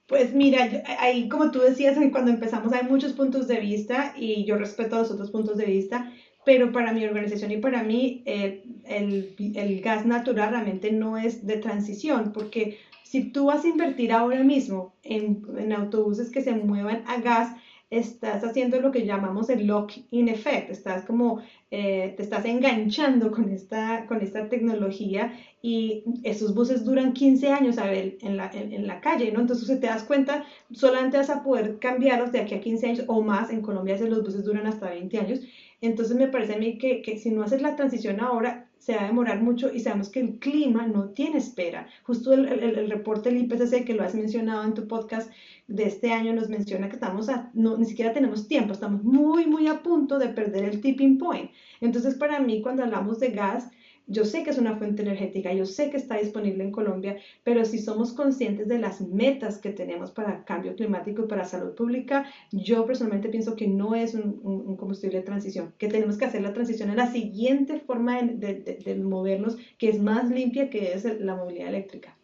Pues 0.09 0.35
mira, 0.35 0.83
ahí 0.99 1.29
como 1.29 1.50
tú 1.50 1.61
decías 1.61 1.97
cuando 2.11 2.31
empezamos 2.31 2.73
hay 2.73 2.85
muchos 2.85 3.12
puntos 3.12 3.47
de 3.47 3.61
vista 3.61 4.15
y 4.17 4.45
yo 4.47 4.57
respeto 4.57 4.99
los 4.99 5.11
otros 5.11 5.31
puntos 5.31 5.59
de 5.59 5.67
vista 5.67 6.11
pero 6.49 6.73
para 6.73 6.93
mi 6.93 7.05
organización 7.05 7.50
y 7.50 7.59
para 7.59 7.83
mí 7.83 8.23
eh, 8.25 8.62
el, 8.87 9.35
el, 9.55 9.83
gas 9.83 10.07
natural 10.07 10.49
realmente 10.49 10.91
no 10.91 11.19
es 11.19 11.47
de 11.47 11.59
transición, 11.59 12.33
porque 12.33 12.79
si 13.05 13.25
tú 13.33 13.45
vas 13.45 13.67
a 13.67 13.69
invertir 13.69 14.12
ahora 14.12 14.43
mismo 14.43 14.95
en, 15.03 15.47
en 15.59 15.75
autobuses 15.75 16.31
que 16.31 16.41
se 16.41 16.55
muevan 16.55 17.03
a 17.07 17.21
gas, 17.21 17.55
estás 17.90 18.45
haciendo 18.45 18.80
lo 18.80 18.92
que 18.92 19.07
llamamos 19.07 19.49
el 19.49 19.66
lock-in 19.66 20.28
effect, 20.28 20.71
estás 20.71 21.04
como, 21.04 21.40
eh, 21.71 22.12
te 22.16 22.23
estás 22.23 22.45
enganchando 22.45 23.30
con 23.30 23.50
esta, 23.50 24.07
con 24.07 24.21
esta 24.21 24.49
tecnología 24.49 25.33
y 25.62 26.04
esos 26.23 26.54
buses 26.54 26.85
duran 26.85 27.14
15 27.14 27.50
años 27.50 27.78
a 27.78 27.87
ver, 27.87 28.18
en, 28.21 28.37
la, 28.37 28.50
en, 28.52 28.87
la 28.87 29.00
calle, 29.00 29.33
¿no? 29.33 29.40
Entonces, 29.40 29.66
si 29.66 29.80
te 29.80 29.87
das 29.87 30.04
cuenta, 30.04 30.45
solamente 30.71 31.16
vas 31.16 31.30
a 31.30 31.42
poder 31.42 31.78
cambiarlos 31.78 32.30
de 32.30 32.40
aquí 32.40 32.54
a 32.54 32.61
15 32.61 32.87
años 32.87 33.04
o 33.07 33.23
más, 33.23 33.50
en 33.50 33.62
Colombia 33.62 33.97
los 33.99 34.23
buses 34.23 34.45
duran 34.45 34.66
hasta 34.66 34.90
20 34.90 35.18
años, 35.18 35.40
entonces 35.80 36.16
me 36.16 36.28
parece 36.28 36.54
a 36.54 36.59
mí 36.59 36.76
que, 36.78 37.02
que, 37.02 37.18
si 37.18 37.30
no 37.30 37.42
haces 37.42 37.62
la 37.62 37.76
transición 37.76 38.21
ahora, 38.21 38.68
se 38.79 38.95
va 38.95 39.03
a 39.03 39.07
demorar 39.07 39.41
mucho 39.41 39.73
y 39.73 39.81
sabemos 39.81 40.09
que 40.09 40.21
el 40.21 40.39
clima 40.39 40.87
no 40.87 41.11
tiene 41.11 41.39
espera. 41.39 41.89
Justo 42.05 42.33
el, 42.33 42.47
el, 42.47 42.91
reporte 42.91 43.31
del 43.31 43.43
IPCC 43.43 43.85
que 43.85 43.95
lo 43.95 44.03
has 44.03 44.15
mencionado 44.15 44.65
en 44.65 44.75
tu 44.75 44.87
podcast 44.87 45.31
de 45.67 45.85
este 45.85 46.13
año 46.13 46.33
nos 46.33 46.49
menciona 46.49 46.89
que 46.89 46.95
estamos 46.95 47.29
a, 47.29 47.51
no, 47.55 47.77
ni 47.77 47.85
siquiera 47.85 48.13
tenemos 48.13 48.49
tiempo, 48.49 48.73
estamos 48.73 49.03
muy, 49.05 49.47
muy 49.47 49.67
a 49.67 49.83
punto 49.83 50.19
de 50.19 50.29
perder 50.29 50.65
el 50.65 50.81
tipping 50.81 51.19
point. 51.19 51.51
Entonces 51.81 52.15
para 52.15 52.41
mí 52.41 52.63
cuando 52.63 52.85
hablamos 52.85 53.21
de 53.21 53.31
gas, 53.31 53.69
yo 54.09 54.25
sé 54.25 54.43
que 54.43 54.50
es 54.50 54.59
una 54.59 54.77
fuente 54.79 55.03
energética, 55.03 55.53
yo 55.53 55.67
sé 55.67 55.91
que 55.91 55.99
está 55.99 56.17
disponible 56.17 56.65
en 56.65 56.73
Colombia, 56.73 57.19
pero 57.45 57.65
si 57.67 57.79
somos 57.79 58.12
conscientes 58.12 58.67
de 58.67 58.79
las 58.79 59.03
metas 59.03 59.59
que 59.59 59.71
tenemos 59.71 60.11
para 60.11 60.45
cambio 60.45 60.75
climático 60.75 61.23
y 61.23 61.29
para 61.29 61.45
salud 61.45 61.75
pública, 61.75 62.29
yo 62.50 62.87
personalmente 62.87 63.29
pienso 63.29 63.55
que 63.55 63.69
no 63.69 63.95
es 63.95 64.15
un, 64.15 64.41
un, 64.43 64.77
combustible 64.77 65.19
de 65.19 65.25
transición, 65.25 65.75
que 65.79 65.88
tenemos 65.88 66.17
que 66.17 66.25
hacer 66.25 66.41
la 66.41 66.55
transición 66.55 66.88
a 66.91 66.95
la 66.95 67.12
siguiente 67.12 67.81
forma 67.81 68.23
de, 68.23 68.55
de, 68.55 68.79
de, 68.83 68.95
movernos, 68.97 69.59
que 69.77 69.91
es 69.91 70.00
más 70.00 70.31
limpia, 70.31 70.71
que 70.71 70.95
es 70.95 71.05
la 71.21 71.37
movilidad 71.37 71.69
eléctrica. 71.69 72.17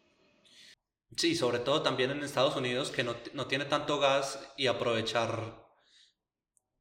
Sí, 1.17 1.35
sobre 1.35 1.59
todo 1.59 1.83
también 1.83 2.11
en 2.11 2.23
Estados 2.23 2.57
Unidos, 2.57 2.91
que 2.91 3.05
no, 3.05 3.15
no 3.35 3.47
tiene 3.47 3.67
tanto 3.67 4.01
gas 4.01 4.53
y 4.57 4.69
aprovechar 4.69 5.65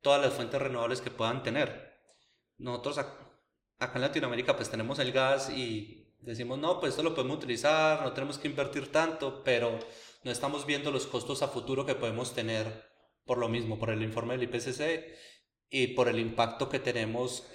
todas 0.01 0.21
las 0.21 0.33
fuentes 0.33 0.61
renovables 0.61 1.01
que 1.01 1.11
puedan 1.11 1.43
tener. 1.43 1.93
Nosotros 2.57 2.99
acá 3.79 3.93
en 3.95 4.01
Latinoamérica 4.01 4.55
pues 4.55 4.69
tenemos 4.69 4.99
el 4.99 5.11
gas 5.11 5.49
y 5.49 6.13
decimos, 6.21 6.57
no, 6.59 6.79
pues 6.79 6.91
esto 6.91 7.03
lo 7.03 7.15
podemos 7.15 7.37
utilizar, 7.37 8.01
no 8.01 8.13
tenemos 8.13 8.37
que 8.37 8.47
invertir 8.47 8.91
tanto, 8.91 9.43
pero 9.43 9.77
no 10.23 10.31
estamos 10.31 10.65
viendo 10.65 10.91
los 10.91 11.07
costos 11.07 11.41
a 11.41 11.47
futuro 11.47 11.85
que 11.85 11.95
podemos 11.95 12.33
tener 12.33 12.91
por 13.25 13.37
lo 13.37 13.49
mismo, 13.49 13.79
por 13.79 13.89
el 13.89 14.01
informe 14.01 14.37
del 14.37 14.43
IPCC 14.43 15.15
y 15.69 15.87
por 15.87 16.07
el 16.07 16.19
impacto 16.19 16.69
que 16.69 16.79
tenemos 16.79 17.47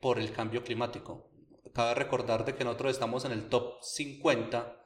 por 0.00 0.18
el 0.18 0.32
cambio 0.32 0.62
climático. 0.62 1.30
Cabe 1.74 1.94
recordar 1.94 2.44
de 2.44 2.54
que 2.54 2.64
nosotros 2.64 2.92
estamos 2.92 3.24
en 3.24 3.32
el 3.32 3.48
top 3.48 3.82
50 3.82 4.82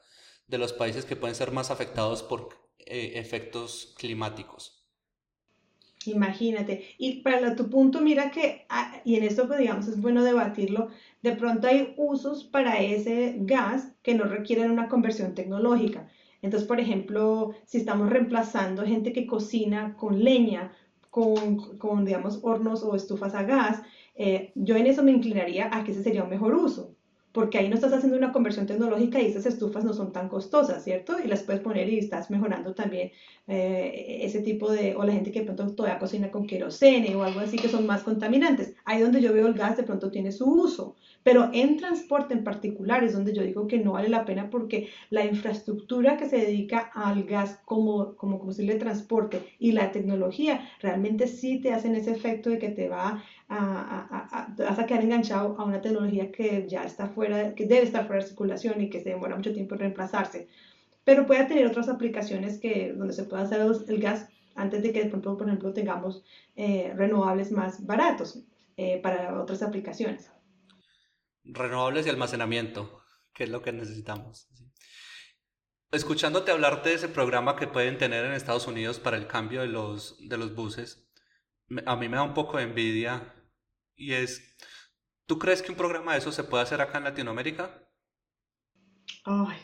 de 0.46 0.58
los 0.58 0.72
países 0.72 1.04
que 1.04 1.16
pueden 1.16 1.36
ser 1.36 1.52
más 1.52 1.70
afectados 1.70 2.22
por 2.22 2.48
eh, 2.78 3.12
efectos 3.14 3.94
climáticos. 3.96 4.79
Imagínate. 6.06 6.82
Y 6.98 7.20
para 7.20 7.54
tu 7.56 7.68
punto, 7.68 8.00
mira 8.00 8.30
que, 8.30 8.64
ah, 8.70 9.00
y 9.04 9.16
en 9.16 9.24
esto 9.24 9.46
pues 9.46 9.58
digamos 9.58 9.86
es 9.86 10.00
bueno 10.00 10.24
debatirlo, 10.24 10.88
de 11.22 11.32
pronto 11.32 11.66
hay 11.66 11.94
usos 11.96 12.44
para 12.44 12.78
ese 12.80 13.34
gas 13.40 13.92
que 14.02 14.14
no 14.14 14.24
requieren 14.24 14.70
una 14.70 14.88
conversión 14.88 15.34
tecnológica. 15.34 16.08
Entonces, 16.42 16.66
por 16.66 16.80
ejemplo, 16.80 17.52
si 17.66 17.78
estamos 17.78 18.08
reemplazando 18.08 18.86
gente 18.86 19.12
que 19.12 19.26
cocina 19.26 19.94
con 19.96 20.24
leña, 20.24 20.72
con, 21.10 21.76
con 21.78 22.04
digamos, 22.06 22.40
hornos 22.42 22.82
o 22.82 22.94
estufas 22.96 23.34
a 23.34 23.42
gas, 23.42 23.82
eh, 24.14 24.52
yo 24.54 24.76
en 24.76 24.86
eso 24.86 25.02
me 25.02 25.12
inclinaría 25.12 25.68
a 25.70 25.84
que 25.84 25.92
ese 25.92 26.02
sería 26.02 26.24
un 26.24 26.30
mejor 26.30 26.54
uso 26.54 26.96
porque 27.32 27.58
ahí 27.58 27.68
no 27.68 27.76
estás 27.76 27.92
haciendo 27.92 28.16
una 28.18 28.32
conversión 28.32 28.66
tecnológica 28.66 29.20
y 29.20 29.26
esas 29.26 29.46
estufas 29.46 29.84
no 29.84 29.92
son 29.92 30.12
tan 30.12 30.28
costosas, 30.28 30.82
¿cierto? 30.82 31.16
Y 31.22 31.28
las 31.28 31.42
puedes 31.42 31.62
poner 31.62 31.88
y 31.88 31.98
estás 31.98 32.30
mejorando 32.30 32.74
también 32.74 33.12
eh, 33.46 34.20
ese 34.22 34.40
tipo 34.40 34.70
de, 34.70 34.96
o 34.96 35.04
la 35.04 35.12
gente 35.12 35.30
que 35.30 35.40
de 35.40 35.46
pronto 35.46 35.74
todavía 35.74 35.98
cocina 35.98 36.30
con 36.30 36.46
querosene 36.46 37.14
o 37.14 37.22
algo 37.22 37.40
así 37.40 37.56
que 37.56 37.68
son 37.68 37.86
más 37.86 38.02
contaminantes. 38.02 38.74
Ahí 38.84 39.00
donde 39.00 39.20
yo 39.20 39.32
veo 39.32 39.46
el 39.46 39.54
gas 39.54 39.76
de 39.76 39.84
pronto 39.84 40.10
tiene 40.10 40.32
su 40.32 40.44
uso, 40.50 40.96
pero 41.22 41.50
en 41.52 41.76
transporte 41.76 42.34
en 42.34 42.44
particular 42.44 43.04
es 43.04 43.12
donde 43.12 43.32
yo 43.32 43.42
digo 43.42 43.66
que 43.68 43.78
no 43.78 43.92
vale 43.92 44.08
la 44.08 44.24
pena 44.24 44.50
porque 44.50 44.88
la 45.10 45.24
infraestructura 45.24 46.16
que 46.16 46.28
se 46.28 46.38
dedica 46.38 46.90
al 46.94 47.24
gas 47.24 47.60
como, 47.64 48.16
como 48.16 48.38
combustible 48.38 48.74
de 48.74 48.80
transporte 48.80 49.42
y 49.58 49.72
la 49.72 49.92
tecnología 49.92 50.68
realmente 50.80 51.26
sí 51.28 51.60
te 51.60 51.72
hacen 51.72 51.94
ese 51.94 52.12
efecto 52.12 52.50
de 52.50 52.58
que 52.58 52.70
te 52.70 52.88
va 52.88 53.22
a, 53.48 54.54
vas 54.56 54.78
a 54.78 54.86
quedar 54.86 55.02
enganchado 55.02 55.56
a 55.58 55.64
una 55.64 55.80
tecnología 55.80 56.30
que 56.30 56.66
ya 56.68 56.84
está 56.84 57.12
que 57.20 57.66
debe 57.66 57.82
estar 57.82 58.06
fuera 58.06 58.22
de 58.22 58.28
circulación 58.28 58.80
y 58.80 58.90
que 58.90 59.00
se 59.00 59.10
demora 59.10 59.36
mucho 59.36 59.52
tiempo 59.52 59.74
en 59.74 59.80
reemplazarse. 59.80 60.48
Pero 61.04 61.26
puede 61.26 61.44
tener 61.44 61.66
otras 61.66 61.88
aplicaciones 61.88 62.58
que, 62.58 62.92
donde 62.92 63.14
se 63.14 63.24
pueda 63.24 63.42
hacer 63.42 63.60
el 63.60 64.00
gas 64.00 64.28
antes 64.54 64.82
de 64.82 64.92
que 64.92 65.04
de 65.04 65.10
pronto, 65.10 65.36
por 65.36 65.46
ejemplo, 65.46 65.72
tengamos 65.72 66.22
eh, 66.56 66.92
renovables 66.96 67.50
más 67.52 67.86
baratos 67.86 68.42
eh, 68.76 69.00
para 69.02 69.40
otras 69.40 69.62
aplicaciones. 69.62 70.30
Renovables 71.44 72.06
y 72.06 72.10
almacenamiento, 72.10 73.02
que 73.34 73.44
es 73.44 73.50
lo 73.50 73.62
que 73.62 73.72
necesitamos. 73.72 74.48
Escuchándote 75.92 76.52
hablarte 76.52 76.90
de 76.90 76.94
ese 76.96 77.08
programa 77.08 77.56
que 77.56 77.66
pueden 77.66 77.98
tener 77.98 78.24
en 78.24 78.32
Estados 78.32 78.68
Unidos 78.68 79.00
para 79.00 79.16
el 79.16 79.26
cambio 79.26 79.62
de 79.62 79.66
los, 79.66 80.16
de 80.28 80.36
los 80.36 80.54
buses, 80.54 81.10
a 81.86 81.96
mí 81.96 82.08
me 82.08 82.16
da 82.16 82.22
un 82.22 82.34
poco 82.34 82.58
de 82.58 82.64
envidia 82.64 83.34
y 83.96 84.14
es, 84.14 84.56
¿tú 85.30 85.38
crees 85.38 85.62
que 85.62 85.70
un 85.70 85.76
programa 85.78 86.14
de 86.14 86.18
eso 86.18 86.32
se 86.32 86.42
puede 86.42 86.64
hacer 86.64 86.80
acá 86.80 86.98
en 86.98 87.04
Latinoamérica? 87.04 87.70
Ay, 89.24 89.58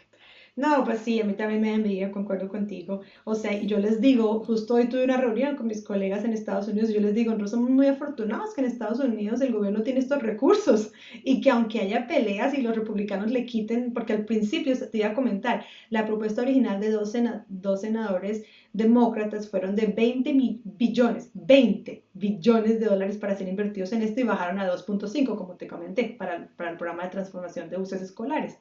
No, 0.57 0.85
pues 0.85 1.01
sí, 1.01 1.21
a 1.21 1.25
mí 1.25 1.35
también 1.35 1.61
me 1.61 1.69
da 1.69 1.75
envidia, 1.75 2.11
concuerdo 2.11 2.49
contigo. 2.49 3.03
O 3.25 3.35
sea, 3.35 3.61
yo 3.61 3.79
les 3.79 4.01
digo, 4.01 4.41
justo 4.43 4.75
hoy 4.75 4.89
tuve 4.89 5.05
una 5.05 5.19
reunión 5.19 5.55
con 5.55 5.67
mis 5.67 5.85
colegas 5.85 6.25
en 6.25 6.33
Estados 6.33 6.67
Unidos 6.69 6.89
y 6.89 6.95
yo 6.95 7.01
les 7.01 7.15
digo, 7.15 7.33
nosotros 7.33 7.51
somos 7.51 7.69
muy 7.71 7.87
afortunados 7.89 8.55
que 8.55 8.63
en 8.63 8.67
Estados 8.69 8.99
Unidos 9.01 9.43
el 9.43 9.53
gobierno 9.53 9.83
tiene 9.83 10.01
estos 10.01 10.23
recursos 10.23 10.93
y 11.25 11.43
que 11.43 11.51
aunque 11.51 11.81
haya 11.81 12.07
peleas 12.07 12.55
y 12.55 12.63
los 12.63 12.75
republicanos 12.75 13.31
le 13.31 13.45
quiten, 13.45 13.93
porque 13.93 14.15
al 14.15 14.25
principio 14.25 14.75
te 14.91 14.97
iba 14.97 15.09
a 15.09 15.15
comentar, 15.15 15.63
la 15.91 16.07
propuesta 16.07 16.41
original 16.41 16.81
de 16.81 16.91
dos, 16.91 17.13
dos 17.49 17.83
senadores 17.83 18.43
demócratas 18.73 19.51
fueron 19.51 19.77
de 19.77 19.89
20 19.89 20.33
billones, 20.65 21.31
20 21.35 22.07
billones 22.15 22.81
de 22.81 22.87
dólares 22.87 23.19
para 23.19 23.37
ser 23.37 23.49
invertidos 23.49 23.93
en 23.93 24.01
esto 24.01 24.21
y 24.21 24.25
bajaron 24.25 24.59
a 24.59 24.67
2.5, 24.67 25.37
como 25.37 25.57
te 25.57 25.67
comenté, 25.67 26.17
para, 26.19 26.49
para 26.57 26.71
el 26.71 26.77
programa 26.79 27.05
de 27.05 27.11
transformación 27.11 27.69
de 27.69 27.77
buses 27.77 28.01
escolares. 28.01 28.59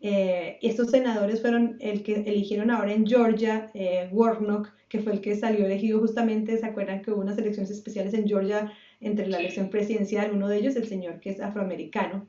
Eh, 0.00 0.58
estos 0.60 0.90
senadores 0.90 1.40
fueron 1.40 1.76
el 1.80 2.02
que 2.02 2.14
eligieron 2.14 2.70
ahora 2.70 2.92
en 2.92 3.06
Georgia, 3.06 3.70
eh, 3.74 4.08
Warnock, 4.12 4.70
que 4.88 5.00
fue 5.00 5.14
el 5.14 5.20
que 5.20 5.34
salió 5.36 5.64
elegido 5.64 6.00
justamente, 6.00 6.56
¿se 6.58 6.66
acuerdan 6.66 7.02
que 7.02 7.10
hubo 7.10 7.22
unas 7.22 7.38
elecciones 7.38 7.70
especiales 7.70 8.14
en 8.14 8.28
Georgia 8.28 8.72
entre 9.00 9.26
la 9.26 9.38
elección 9.38 9.70
presidencial? 9.70 10.32
Uno 10.32 10.48
de 10.48 10.58
ellos, 10.58 10.76
el 10.76 10.86
señor 10.86 11.20
que 11.20 11.30
es 11.30 11.40
afroamericano. 11.40 12.28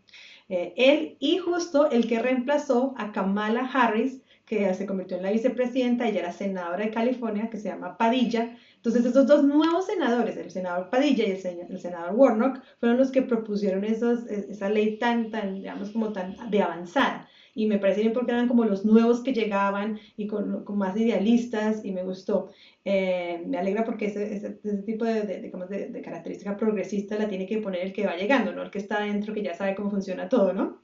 Eh, 0.49 0.73
él 0.77 1.17
y 1.19 1.37
justo 1.37 1.89
el 1.91 2.07
que 2.07 2.19
reemplazó 2.19 2.95
a 2.97 3.11
Kamala 3.11 3.69
Harris, 3.71 4.21
que 4.45 4.73
se 4.73 4.85
convirtió 4.85 5.17
en 5.17 5.23
la 5.23 5.31
vicepresidenta, 5.31 6.07
ella 6.07 6.21
era 6.21 6.31
senadora 6.31 6.85
de 6.85 6.91
California, 6.91 7.49
que 7.49 7.57
se 7.57 7.67
llama 7.67 7.97
Padilla. 7.97 8.55
Entonces, 8.77 9.05
esos 9.05 9.27
dos 9.27 9.43
nuevos 9.43 9.87
senadores, 9.87 10.37
el 10.37 10.49
senador 10.51 10.89
Padilla 10.89 11.25
y 11.27 11.31
el, 11.31 11.79
senador 11.79 12.15
Warnock, 12.15 12.61
fueron 12.79 12.97
los 12.97 13.11
que 13.11 13.23
propusieron 13.23 13.83
esos, 13.83 14.25
esa 14.27 14.69
ley 14.69 14.97
tan, 14.99 15.31
tan, 15.31 15.55
digamos, 15.55 15.89
como 15.89 16.13
tan 16.13 16.49
de 16.49 16.61
avanzada 16.61 17.27
y 17.57 17.65
me 17.65 17.79
parece 17.79 18.01
bien 18.01 18.13
porque 18.13 18.31
eran 18.31 18.47
como 18.47 18.65
los 18.65 18.85
nuevos 18.85 19.21
que 19.21 19.33
llegaban 19.33 19.99
y 20.15 20.27
con, 20.27 20.63
con 20.63 20.77
más 20.77 20.95
idealistas 20.95 21.83
y 21.83 21.91
me 21.91 22.03
gustó. 22.03 22.51
Eh, 22.85 23.43
me 23.47 23.57
alegra 23.57 23.83
porque 23.83 24.05
ese, 24.05 24.31
ese, 24.35 24.51
tipo 24.85 25.05
de, 25.05 25.23
de, 25.23 25.41
de, 25.41 25.89
de, 25.89 26.01
característica 26.03 26.55
progresista 26.55 27.17
la 27.17 27.27
tiene 27.27 27.47
que 27.47 27.57
poner 27.57 27.81
el 27.81 27.93
que 27.93 28.05
va 28.05 28.15
llegando, 28.15 28.53
no 28.53 28.61
el 28.61 28.69
que 28.69 28.77
está 28.77 28.97
adentro, 28.97 29.33
que 29.33 29.41
ya 29.41 29.55
sabe 29.55 29.73
cómo 29.73 29.89
funciona 29.89 30.29
todo, 30.29 30.53
¿no? 30.53 30.77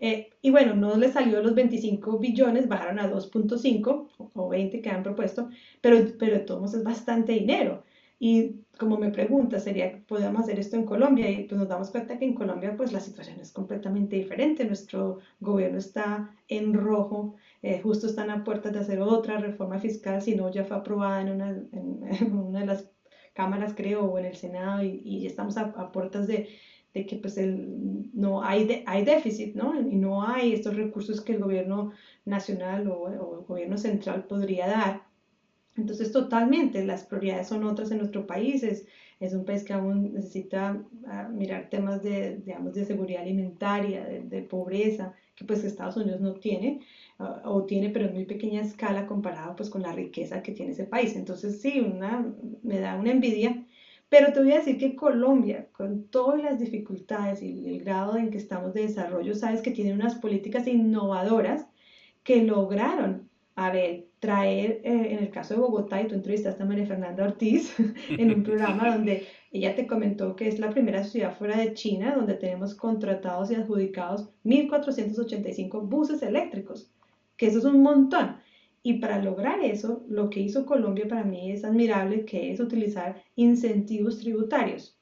Eh, 0.00 0.30
y 0.42 0.50
bueno, 0.50 0.74
no 0.74 0.96
le 0.96 1.12
salió 1.12 1.40
los 1.40 1.54
25 1.54 2.18
billones, 2.18 2.66
bajaron 2.66 2.98
a 2.98 3.08
2.5 3.08 4.08
o 4.34 4.48
20 4.48 4.80
que 4.82 4.90
han 4.90 5.04
propuesto, 5.04 5.48
pero, 5.80 5.98
pero 6.18 6.34
de 6.34 6.40
todos 6.40 6.74
es 6.74 6.82
bastante 6.82 7.34
dinero. 7.34 7.84
Y 8.18 8.56
como 8.78 8.96
me 8.98 9.10
pregunta, 9.10 9.58
sería, 9.58 10.02
¿podemos 10.06 10.42
hacer 10.42 10.58
esto 10.58 10.76
en 10.76 10.84
Colombia? 10.84 11.30
Y 11.30 11.44
pues 11.44 11.58
nos 11.58 11.68
damos 11.68 11.90
cuenta 11.90 12.18
que 12.18 12.24
en 12.24 12.34
Colombia 12.34 12.76
pues 12.76 12.92
la 12.92 13.00
situación 13.00 13.40
es 13.40 13.52
completamente 13.52 14.16
diferente. 14.16 14.64
Nuestro 14.66 15.18
gobierno 15.40 15.78
está 15.78 16.34
en 16.48 16.74
rojo, 16.74 17.36
eh, 17.62 17.80
justo 17.80 18.06
están 18.06 18.30
a 18.30 18.44
puertas 18.44 18.72
de 18.72 18.80
hacer 18.80 19.00
otra 19.00 19.38
reforma 19.38 19.78
fiscal, 19.78 20.22
si 20.22 20.34
no 20.34 20.50
ya 20.50 20.64
fue 20.64 20.76
aprobada 20.76 21.22
en 21.22 21.30
una, 21.30 21.48
en, 21.72 22.32
una 22.32 22.60
de 22.60 22.66
las 22.66 22.90
cámaras, 23.34 23.74
creo, 23.74 24.04
o 24.04 24.18
en 24.18 24.26
el 24.26 24.36
Senado, 24.36 24.82
y, 24.82 25.00
y 25.04 25.26
estamos 25.26 25.56
a, 25.56 25.92
puertas 25.92 26.26
de, 26.26 26.48
de 26.94 27.06
que 27.06 27.16
pues 27.16 27.36
el, 27.38 28.10
no 28.12 28.42
hay, 28.42 28.66
de, 28.66 28.82
hay 28.86 29.04
déficit, 29.04 29.54
¿no? 29.54 29.78
Y 29.78 29.96
no 29.96 30.26
hay 30.26 30.52
estos 30.52 30.76
recursos 30.76 31.20
que 31.20 31.32
el 31.32 31.40
gobierno 31.40 31.92
nacional 32.24 32.88
o, 32.88 33.02
o 33.02 33.38
el 33.40 33.44
gobierno 33.46 33.78
central 33.78 34.26
podría 34.26 34.66
dar 34.68 35.05
entonces, 35.76 36.10
totalmente, 36.12 36.84
las 36.84 37.04
prioridades 37.04 37.48
son 37.48 37.64
otras 37.64 37.90
en 37.90 37.98
nuestro 37.98 38.26
país. 38.26 38.62
Es, 38.62 38.86
un 39.34 39.44
país 39.44 39.64
que 39.64 39.72
aún 39.72 40.12
necesita 40.14 40.82
ah, 41.06 41.28
mirar 41.32 41.68
temas 41.70 42.02
de, 42.02 42.36
digamos, 42.38 42.74
de 42.74 42.84
seguridad 42.84 43.22
alimentaria, 43.22 44.04
de, 44.04 44.42
pobreza, 44.42 45.14
que 45.34 45.44
pues 45.44 45.64
Estados 45.64 45.96
Unidos 45.96 46.20
no 46.20 46.34
tiene, 46.34 46.80
ah, 47.18 47.42
o 47.44 47.64
tiene, 47.64 47.90
pero 47.90 48.06
en 48.06 48.14
muy 48.14 48.24
pequeña 48.24 48.62
escala 48.62 49.06
comparado 49.06 49.56
pues 49.56 49.70
con 49.70 49.82
la 49.82 49.92
riqueza 49.92 50.42
que 50.42 50.52
tiene 50.52 50.72
ese 50.72 50.84
país. 50.84 51.16
Entonces, 51.16 51.60
sí, 51.60 51.80
una, 51.80 52.32
me 52.62 52.80
da 52.80 52.96
una 52.96 53.12
envidia. 53.12 53.64
Pero 54.08 54.32
te 54.32 54.40
voy 54.40 54.52
a 54.52 54.58
decir 54.58 54.78
que 54.78 54.94
Colombia, 54.96 55.68
con 55.72 56.04
todas 56.08 56.40
las 56.42 56.60
dificultades 56.60 57.42
y 57.42 57.68
el 57.68 57.82
grado 57.82 58.16
en 58.16 58.30
que 58.30 58.38
estamos 58.38 58.72
de 58.74 58.82
desarrollo, 58.82 59.34
sabes 59.34 59.62
que 59.62 59.72
tiene 59.72 59.92
unas 59.94 60.14
políticas 60.16 60.66
innovadoras 60.68 61.66
que 62.22 62.42
lograron 62.42 63.28
a 63.56 63.70
ver, 63.70 64.05
traer, 64.20 64.80
eh, 64.84 65.08
en 65.12 65.18
el 65.18 65.30
caso 65.30 65.54
de 65.54 65.60
Bogotá, 65.60 66.00
y 66.00 66.08
tú 66.08 66.14
entrevistaste 66.14 66.62
a 66.62 66.66
María 66.66 66.86
Fernanda 66.86 67.24
Ortiz 67.24 67.74
en 68.10 68.34
un 68.34 68.42
programa 68.42 68.90
donde 68.96 69.26
ella 69.52 69.74
te 69.74 69.86
comentó 69.86 70.36
que 70.36 70.48
es 70.48 70.58
la 70.58 70.70
primera 70.70 71.04
ciudad 71.04 71.36
fuera 71.36 71.56
de 71.56 71.74
China 71.74 72.14
donde 72.14 72.34
tenemos 72.34 72.74
contratados 72.74 73.50
y 73.50 73.54
adjudicados 73.54 74.28
1.485 74.44 75.88
buses 75.88 76.22
eléctricos, 76.22 76.90
que 77.36 77.46
eso 77.46 77.58
es 77.58 77.64
un 77.64 77.82
montón. 77.82 78.36
Y 78.82 78.94
para 79.00 79.20
lograr 79.20 79.64
eso, 79.64 80.04
lo 80.08 80.30
que 80.30 80.40
hizo 80.40 80.64
Colombia 80.64 81.08
para 81.08 81.24
mí 81.24 81.50
es 81.50 81.64
admirable, 81.64 82.24
que 82.24 82.52
es 82.52 82.60
utilizar 82.60 83.20
incentivos 83.34 84.20
tributarios 84.20 84.95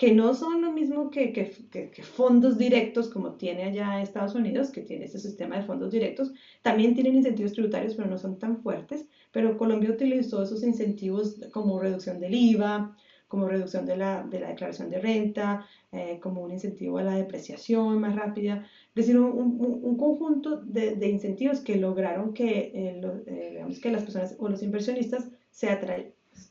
que 0.00 0.14
no 0.14 0.32
son 0.32 0.62
lo 0.62 0.72
mismo 0.72 1.10
que, 1.10 1.30
que, 1.30 2.02
fondos 2.02 2.56
directos 2.56 3.10
como 3.10 3.34
tiene 3.34 3.64
allá 3.64 4.00
Estados 4.00 4.34
Unidos, 4.34 4.70
que 4.70 4.80
tiene 4.80 5.04
ese 5.04 5.18
sistema 5.18 5.58
de 5.58 5.64
fondos 5.64 5.90
directos. 5.90 6.32
También 6.62 6.94
tienen 6.94 7.16
incentivos 7.16 7.52
tributarios, 7.52 7.96
pero 7.96 8.08
no 8.08 8.16
son 8.16 8.38
tan 8.38 8.62
fuertes. 8.62 9.06
Pero 9.30 9.58
Colombia 9.58 9.90
utilizó 9.90 10.42
esos 10.42 10.62
incentivos 10.62 11.38
como 11.52 11.78
reducción 11.78 12.18
del 12.18 12.34
IVA, 12.34 12.96
como 13.28 13.46
reducción 13.46 13.84
de 13.84 13.98
la, 13.98 14.22
de 14.22 14.40
la 14.40 14.48
declaración 14.48 14.88
de 14.88 15.00
renta, 15.00 15.66
eh, 15.92 16.18
como 16.22 16.40
un 16.40 16.52
incentivo 16.52 16.96
a 16.96 17.02
la 17.02 17.16
depreciación 17.16 18.00
más 18.00 18.16
rápida. 18.16 18.64
Es 18.94 18.94
decir, 18.94 19.18
un, 19.18 19.58
un, 19.82 19.98
conjunto 19.98 20.62
de, 20.62 20.96
de, 20.96 21.10
incentivos 21.10 21.60
que 21.60 21.76
lograron 21.76 22.32
que, 22.32 22.72
eh, 22.74 23.02
eh, 23.26 23.80
que 23.82 23.92
las 23.92 24.04
personas 24.04 24.34
o 24.38 24.48
los 24.48 24.62
inversionistas 24.62 25.28
se 25.50 25.68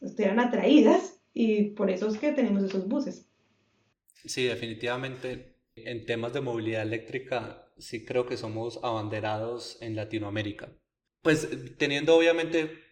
estuvieran 0.01 0.39
atraídas 0.39 1.19
y 1.33 1.71
por 1.71 1.89
eso 1.89 2.09
es 2.09 2.19
que 2.19 2.31
tenemos 2.31 2.63
esos 2.63 2.87
buses. 2.87 3.28
Sí, 4.25 4.45
definitivamente. 4.45 5.55
En 5.75 6.05
temas 6.05 6.33
de 6.33 6.41
movilidad 6.41 6.81
eléctrica, 6.81 7.71
sí 7.77 8.05
creo 8.05 8.25
que 8.25 8.37
somos 8.37 8.79
abanderados 8.83 9.77
en 9.81 9.95
Latinoamérica. 9.95 10.69
Pues 11.21 11.47
teniendo 11.77 12.15
obviamente, 12.15 12.83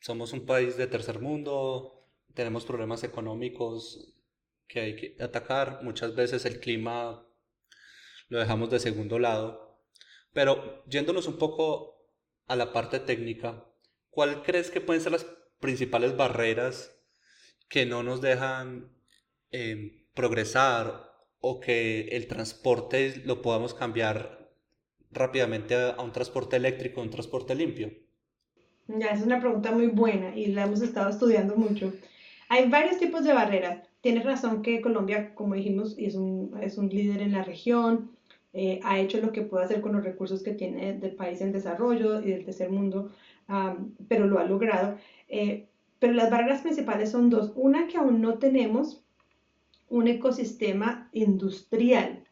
somos 0.00 0.32
un 0.32 0.46
país 0.46 0.76
de 0.76 0.86
tercer 0.86 1.20
mundo, 1.20 2.08
tenemos 2.34 2.64
problemas 2.64 3.02
económicos 3.02 4.14
que 4.68 4.80
hay 4.80 4.96
que 4.96 5.16
atacar, 5.22 5.80
muchas 5.82 6.14
veces 6.14 6.44
el 6.44 6.60
clima 6.60 7.26
lo 8.28 8.38
dejamos 8.38 8.70
de 8.70 8.78
segundo 8.78 9.18
lado, 9.18 9.82
pero 10.32 10.84
yéndonos 10.86 11.26
un 11.26 11.38
poco 11.38 12.12
a 12.46 12.54
la 12.54 12.72
parte 12.72 13.00
técnica, 13.00 13.64
¿cuál 14.10 14.42
crees 14.42 14.70
que 14.70 14.80
pueden 14.80 15.02
ser 15.02 15.12
las 15.12 15.26
principales 15.58 16.16
barreras 16.16 16.94
que 17.68 17.86
no 17.86 18.02
nos 18.02 18.20
dejan 18.20 18.92
eh, 19.50 20.07
progresar 20.18 21.12
o 21.40 21.60
que 21.60 22.08
el 22.08 22.26
transporte 22.26 23.22
lo 23.24 23.40
podamos 23.40 23.72
cambiar 23.72 24.50
rápidamente 25.12 25.76
a 25.76 26.02
un 26.02 26.10
transporte 26.10 26.56
eléctrico, 26.56 27.00
un 27.00 27.10
transporte 27.10 27.54
limpio? 27.54 27.92
Ya, 28.88 29.10
es 29.10 29.22
una 29.22 29.38
pregunta 29.38 29.70
muy 29.70 29.86
buena 29.86 30.36
y 30.36 30.46
la 30.46 30.64
hemos 30.64 30.82
estado 30.82 31.08
estudiando 31.10 31.54
mucho. 31.54 31.92
Hay 32.48 32.68
varios 32.68 32.98
tipos 32.98 33.22
de 33.22 33.32
barreras. 33.32 33.86
Tienes 34.00 34.24
razón 34.24 34.62
que 34.62 34.80
Colombia, 34.80 35.36
como 35.36 35.54
dijimos, 35.54 35.94
es 35.98 36.16
un, 36.16 36.58
es 36.62 36.78
un 36.78 36.88
líder 36.88 37.22
en 37.22 37.32
la 37.32 37.44
región, 37.44 38.10
eh, 38.54 38.80
ha 38.82 38.98
hecho 38.98 39.20
lo 39.20 39.30
que 39.30 39.42
puede 39.42 39.66
hacer 39.66 39.80
con 39.80 39.92
los 39.92 40.02
recursos 40.02 40.42
que 40.42 40.52
tiene 40.52 40.94
del 40.94 41.14
país 41.14 41.40
en 41.42 41.52
desarrollo 41.52 42.20
y 42.20 42.30
del 42.32 42.44
tercer 42.44 42.70
mundo, 42.70 43.12
pero 44.08 44.26
lo 44.26 44.40
ha 44.40 44.44
logrado. 44.44 44.98
Eh, 45.28 45.68
pero 46.00 46.12
las 46.14 46.28
barreras 46.28 46.62
principales 46.62 47.12
son 47.12 47.30
dos. 47.30 47.52
Una 47.54 47.86
que 47.86 47.98
aún 47.98 48.20
no 48.20 48.38
tenemos 48.38 49.04
un 49.90 50.08
ecosistema 50.08 51.08
industrial 51.12 52.24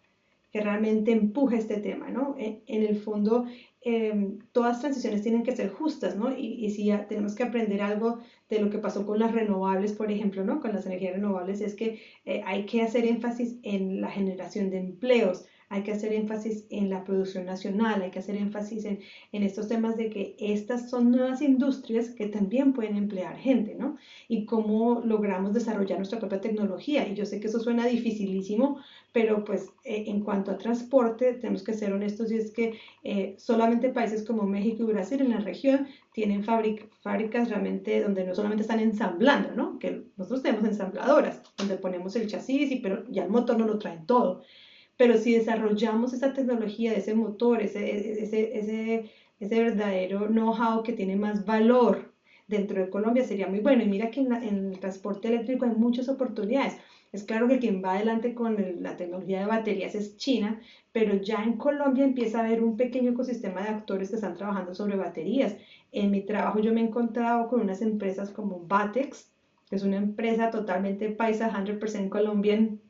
que 0.53 0.61
realmente 0.61 1.12
empuje 1.12 1.59
este 1.59 1.77
tema, 1.79 2.09
¿no? 2.09 2.35
En, 2.38 2.62
el 2.66 2.97
fondo, 2.97 3.45
em, 3.83 4.38
todas 4.53 4.81
transiciones 4.81 5.23
tienen 5.23 5.42
que 5.42 5.55
ser 5.55 5.69
justas, 5.71 6.16
¿no? 6.16 6.37
Y, 6.37 6.71
si 6.71 6.87
ya 6.87 7.07
tenemos 7.09 7.35
que 7.35 7.42
aprender 7.42 7.83
algo 7.83 8.21
de 8.49 8.61
lo 8.61 8.71
que 8.71 8.79
pasó 8.79 9.05
con 9.05 9.19
las 9.19 9.33
renovables, 9.33 9.92
por 9.92 10.11
ejemplo, 10.11 10.45
¿no? 10.45 10.61
Con 10.61 10.73
las 10.73 10.87
energías 10.87 11.14
renovables, 11.14 11.61
es 11.61 11.75
que 11.75 12.01
eh, 12.25 12.42
hay 12.47 12.64
que 12.64 12.83
hacer 12.83 13.05
énfasis 13.05 13.57
en 13.62 14.01
la 14.01 14.09
generación 14.11 14.71
de 14.71 14.79
empleos, 14.79 15.45
hay 15.68 15.83
que 15.83 15.92
hacer 15.92 16.12
énfasis 16.12 16.64
en 16.70 16.90
la 16.90 17.05
producción 17.05 17.44
nacional, 17.44 18.02
hay 18.02 18.11
que 18.11 18.20
hacer 18.20 18.37
énfasis 18.37 18.85
en, 18.85 19.00
estos 19.33 19.68
temas 19.68 19.96
de 19.96 20.11
que 20.11 20.37
estas 20.38 20.88
son 20.90 21.11
nuevas 21.11 21.42
industrias 21.42 22.11
que 22.11 22.26
también 22.26 22.72
pueden 22.72 22.96
emplear 22.96 23.37
gente, 23.37 23.74
¿no? 23.74 23.96
Y 24.29 24.44
cómo 24.46 25.02
logramos 25.05 25.52
desarrollar 25.52 25.98
nuestra 25.98 26.20
propia 26.20 26.40
tecnología. 26.40 27.07
Y 27.09 27.14
yo 27.14 27.26
sé 27.26 27.40
que 27.40 27.48
eso 27.48 27.61
suena 27.61 27.87
dificilísimo, 27.87 28.81
pero 29.12 29.44
pues 29.44 29.70
eh, 29.85 30.05
en 30.07 30.20
cuanto 30.20 30.52
a 30.52 30.59
transporte, 30.59 31.35
tenemos 31.35 31.62
que 31.62 31.74
ser 31.74 31.92
honestos 31.92 32.31
y 32.31 32.37
es 32.37 32.52
que 32.52 32.79
eh, 33.02 33.35
solamente 33.38 33.88
países 33.88 34.24
como 34.24 34.44
México 34.44 34.83
y 34.83 34.92
Brasil 34.92 35.20
en 35.20 35.31
la 35.31 35.40
región 35.40 35.88
tienen 36.12 36.44
fábricas 36.44 37.50
realmente 37.50 38.02
donde 38.02 38.24
no 38.24 38.35
solamente 38.35 38.62
están 38.62 38.81
ensamblando, 38.81 39.52
¿no? 39.55 39.79
Que 39.79 40.05
nosotros 40.16 40.42
tenemos 40.42 40.64
ensambladoras, 40.64 41.42
donde 41.59 41.76
ponemos 41.76 42.14
el 42.16 42.29
chasis, 42.29 42.70
y, 42.70 42.76
pero 42.76 43.05
ya 43.11 43.24
el 43.24 43.31
motor 43.31 43.59
no 43.59 43.66
lo 43.66 43.79
traen 43.79 44.07
todo 44.07 44.42
pero 44.96 45.18
si 45.18 45.35
desarrollamos 45.35 46.12
esa 46.12 46.32
tecnología, 46.32 46.94
ese 46.94 47.14
motor, 47.14 47.62
ese, 47.62 48.22
ese, 48.22 48.59
ese, 48.59 49.11
ese 49.40 49.61
verdadero 49.61 50.26
know-how 50.28 50.82
que 50.82 50.92
tiene 50.92 51.16
más 51.16 51.44
valor 51.44 52.12
dentro 52.48 52.80
de 52.80 52.90
Colombia 52.90 53.24
sería 53.24 53.48
muy 53.48 53.61
bueno. 53.61 53.82
Y 53.82 53.88
mira 53.88 54.11
que 54.11 54.20
en, 54.20 54.32
el 54.32 54.78
transporte 54.80 55.28
eléctrico 55.28 55.64
hay 55.64 55.72
muchas 55.72 56.09
oportunidades. 56.09 56.76
Es 57.12 57.24
claro 57.24 57.48
que 57.48 57.59
quien 57.59 57.82
va 57.82 57.94
adelante 57.94 58.35
con 58.35 58.82
la 58.82 58.96
tecnología 58.96 59.40
de 59.40 59.46
baterías 59.46 59.94
es 59.94 60.16
China, 60.16 60.61
pero 60.92 61.14
ya 61.14 61.42
en 61.42 61.56
Colombia 61.56 62.04
empieza 62.04 62.38
a 62.38 62.44
haber 62.44 62.62
un 62.62 62.76
pequeño 62.76 63.12
ecosistema 63.12 63.62
de 63.62 63.68
actores 63.68 64.11
que 64.11 64.16
están 64.16 64.37
trabajando 64.37 64.74
sobre 64.74 64.96
baterías. 64.96 65.56
En 65.92 66.11
mi 66.11 66.22
trabajo 66.22 66.59
yo 66.61 66.72
me 66.72 66.80
he 66.80 66.85
encontrado 66.85 67.48
con 67.48 67.61
unas 67.61 67.80
empresas 67.80 68.30
como 68.30 68.66
Batex, 68.66 69.30
que 69.68 69.76
es 69.76 69.82
una 69.82 69.96
empresa 69.96 70.50
totalmente 70.50 71.11
paisa, 71.11 71.50
100% 71.50 72.09
colombian, 72.09 72.80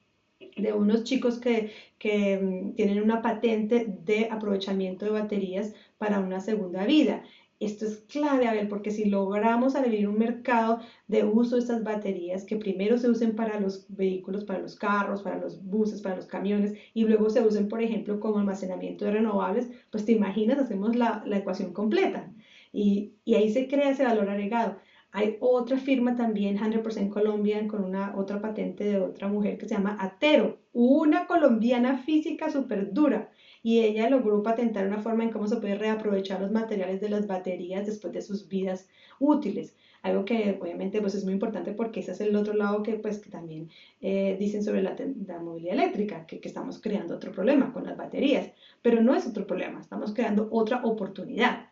de 0.56 0.72
unos 0.72 1.04
chicos 1.04 1.38
que, 1.38 1.72
que 1.98 2.38
mm, 2.38 2.74
tienen 2.74 3.02
una 3.02 3.22
patente 3.22 3.86
de 4.04 4.28
aprovechamiento 4.30 5.04
de 5.04 5.12
baterías 5.12 5.74
para 5.98 6.20
una 6.20 6.40
segunda 6.40 6.84
vida. 6.86 7.22
Esto 7.58 7.86
es 7.86 7.98
clave, 8.08 8.46
Abel, 8.46 8.68
porque 8.68 8.90
si 8.90 9.06
logramos 9.06 9.76
abrir 9.76 10.06
un 10.08 10.18
mercado 10.18 10.80
de 11.08 11.24
uso 11.24 11.56
de 11.56 11.62
estas 11.62 11.82
baterías, 11.82 12.44
que 12.44 12.56
primero 12.56 12.98
se 12.98 13.08
usen 13.08 13.34
para 13.34 13.58
los 13.58 13.86
vehículos, 13.88 14.44
para 14.44 14.58
los 14.58 14.76
carros, 14.76 15.22
para 15.22 15.38
los 15.38 15.64
buses, 15.64 16.02
para 16.02 16.16
los 16.16 16.26
camiones, 16.26 16.74
y 16.92 17.04
luego 17.04 17.30
se 17.30 17.40
usen, 17.40 17.68
por 17.68 17.80
ejemplo, 17.82 18.20
como 18.20 18.38
almacenamiento 18.38 19.06
de 19.06 19.12
renovables, 19.12 19.70
pues 19.90 20.04
te 20.04 20.12
imaginas, 20.12 20.58
hacemos 20.58 20.96
la, 20.96 21.22
la 21.26 21.38
ecuación 21.38 21.72
completa. 21.72 22.30
Y, 22.72 23.14
y, 23.24 23.34
ahí 23.36 23.50
se 23.50 23.68
crea 23.68 23.90
ese 23.90 24.04
valor 24.04 24.28
agregado. 24.28 24.76
Hay 25.12 25.36
otra 25.40 25.78
firma 25.78 26.14
también, 26.14 26.58
100% 26.58 27.10
Colombian, 27.10 27.68
con 27.68 27.84
una 27.84 28.14
otra 28.16 28.40
patente 28.40 28.84
de 28.84 29.00
otra 29.00 29.28
mujer 29.28 29.56
que 29.56 29.66
se 29.68 29.74
llama 29.74 29.96
Atero, 30.00 30.58
una 30.72 31.26
colombiana 31.26 31.96
física 31.98 32.50
súper 32.50 32.92
dura 32.92 33.30
y 33.62 33.80
ella 33.80 34.08
logró 34.08 34.42
patentar 34.42 34.86
una 34.86 34.98
forma 35.02 35.24
en 35.24 35.30
cómo 35.30 35.48
se 35.48 35.56
puede 35.56 35.74
reaprovechar 35.74 36.40
los 36.40 36.52
materiales 36.52 37.00
de 37.00 37.08
las 37.08 37.26
baterías 37.26 37.86
después 37.86 38.12
de 38.12 38.22
sus 38.22 38.46
vidas 38.46 38.88
útiles. 39.18 39.74
Algo 40.02 40.24
que 40.24 40.56
obviamente 40.60 41.00
pues 41.00 41.14
es 41.16 41.24
muy 41.24 41.32
importante 41.32 41.72
porque 41.72 42.00
ese 42.00 42.12
es 42.12 42.20
el 42.20 42.36
otro 42.36 42.54
lado 42.54 42.82
que 42.84 42.92
pues 42.94 43.20
también 43.22 43.70
eh, 44.00 44.36
dicen 44.38 44.62
sobre 44.62 44.82
la, 44.82 44.94
la 45.26 45.40
movilidad 45.40 45.74
eléctrica, 45.74 46.26
que 46.26 46.40
estamos 46.44 46.80
creando 46.80 47.16
otro 47.16 47.32
problema 47.32 47.72
con 47.72 47.84
las 47.84 47.96
baterías, 47.96 48.52
pero 48.82 49.02
no 49.02 49.14
es 49.16 49.26
otro 49.26 49.46
problema, 49.46 49.80
estamos 49.80 50.14
creando 50.14 50.48
otra 50.52 50.84
oportunidad. 50.84 51.65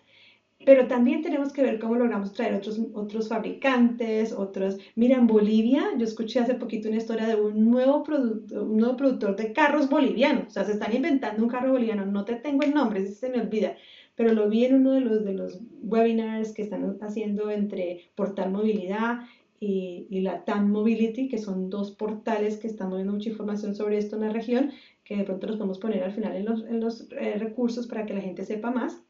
Pero 0.64 0.87
también 0.87 1.21
tenemos 1.23 1.53
que 1.53 1.62
ver 1.62 1.79
cómo 1.79 1.97
logramos 1.97 2.33
traer 2.33 2.55
otros, 2.55 2.81
otros 2.95 3.29
fabricantes, 3.29 4.33
otros... 4.33 4.79
Mira, 4.95 5.17
en 5.17 5.27
Bolivia, 5.27 5.85
yo 5.99 6.05
escuché 6.05 6.40
hace 6.40 6.55
poquito 6.55 6.88
una 6.88 6.97
historia 6.97 7.27
de 7.27 7.35
un 7.37 7.71
nuevo, 7.71 8.03
un 8.07 8.77
nuevo 8.77 8.97
productor 8.97 9.37
de 9.37 9.53
carros 9.53 9.90
bolivianos. 9.90 10.47
O 10.47 10.51
sea, 10.51 10.64
se 10.64 10.73
están 10.73 10.95
inventando 10.95 11.43
un 11.43 11.51
carro 11.51 11.73
boliviano. 11.73 12.07
No 12.07 12.25
te 12.25 12.37
tengo 12.37 12.62
el 12.62 12.73
nombre, 12.73 13.07
se 13.07 13.29
me 13.29 13.40
olvida. 13.40 13.77
Pero 14.14 14.33
lo 14.33 14.49
vi 14.49 14.64
en 14.64 14.77
uno 14.77 14.93
de 14.93 15.01
los, 15.01 15.25
de 15.25 15.35
los 15.35 15.61
webinars 15.83 16.53
que 16.55 16.62
están 16.62 16.97
haciendo 17.03 17.51
entre 17.51 18.01
Portal 18.14 18.51
Movilidad 18.51 19.21
y, 19.61 20.07
y 20.09 20.21
la 20.21 20.45
TAM 20.45 20.71
Mobility, 20.71 21.29
que 21.29 21.38
son 21.38 21.69
dos 21.69 21.90
portales 21.93 22.57
que 22.59 22.69
están 22.69 22.90
dando 22.90 23.12
mucha 23.12 23.31
información 23.31 23.75
sobre 23.75 23.99
esto 23.99 24.17
en 24.17 24.23
la 24.23 24.31
región, 24.31 24.73
que 25.05 25.17
de 25.17 25.25
pronto 25.25 25.47
los 25.47 25.57
podemos 25.57 25.79
poner 25.79 26.03
al 26.05 26.12
final 26.12 26.37
en 26.37 26.45
los, 26.47 26.64
en 26.64 26.81
los 26.81 27.09
eh, 27.11 27.37
recursos 27.38 27.87
para 27.87 28.07
que 28.07 28.14
la 28.14 28.21
gente 28.21 28.45
sepa 28.45 28.71
más 28.71 29.05